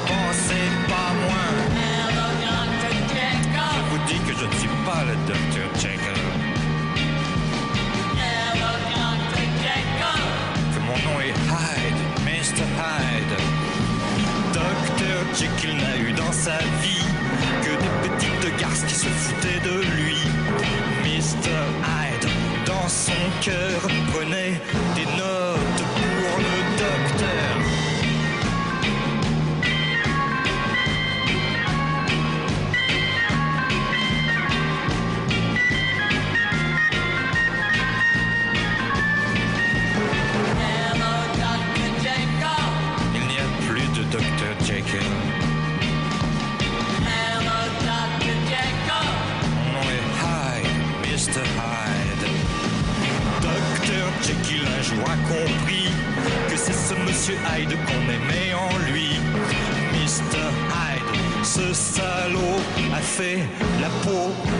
Hyde 57.57 57.75
qu'on 57.85 58.03
aimait 58.03 58.53
en 58.53 58.77
lui. 58.91 59.19
Mr. 59.93 60.47
Hyde, 60.69 61.43
ce 61.43 61.73
salaud 61.73 62.59
a 62.93 63.01
fait 63.01 63.39
la 63.81 63.89
peau, 64.03 64.31
la 64.45 64.49
peau 64.49 64.56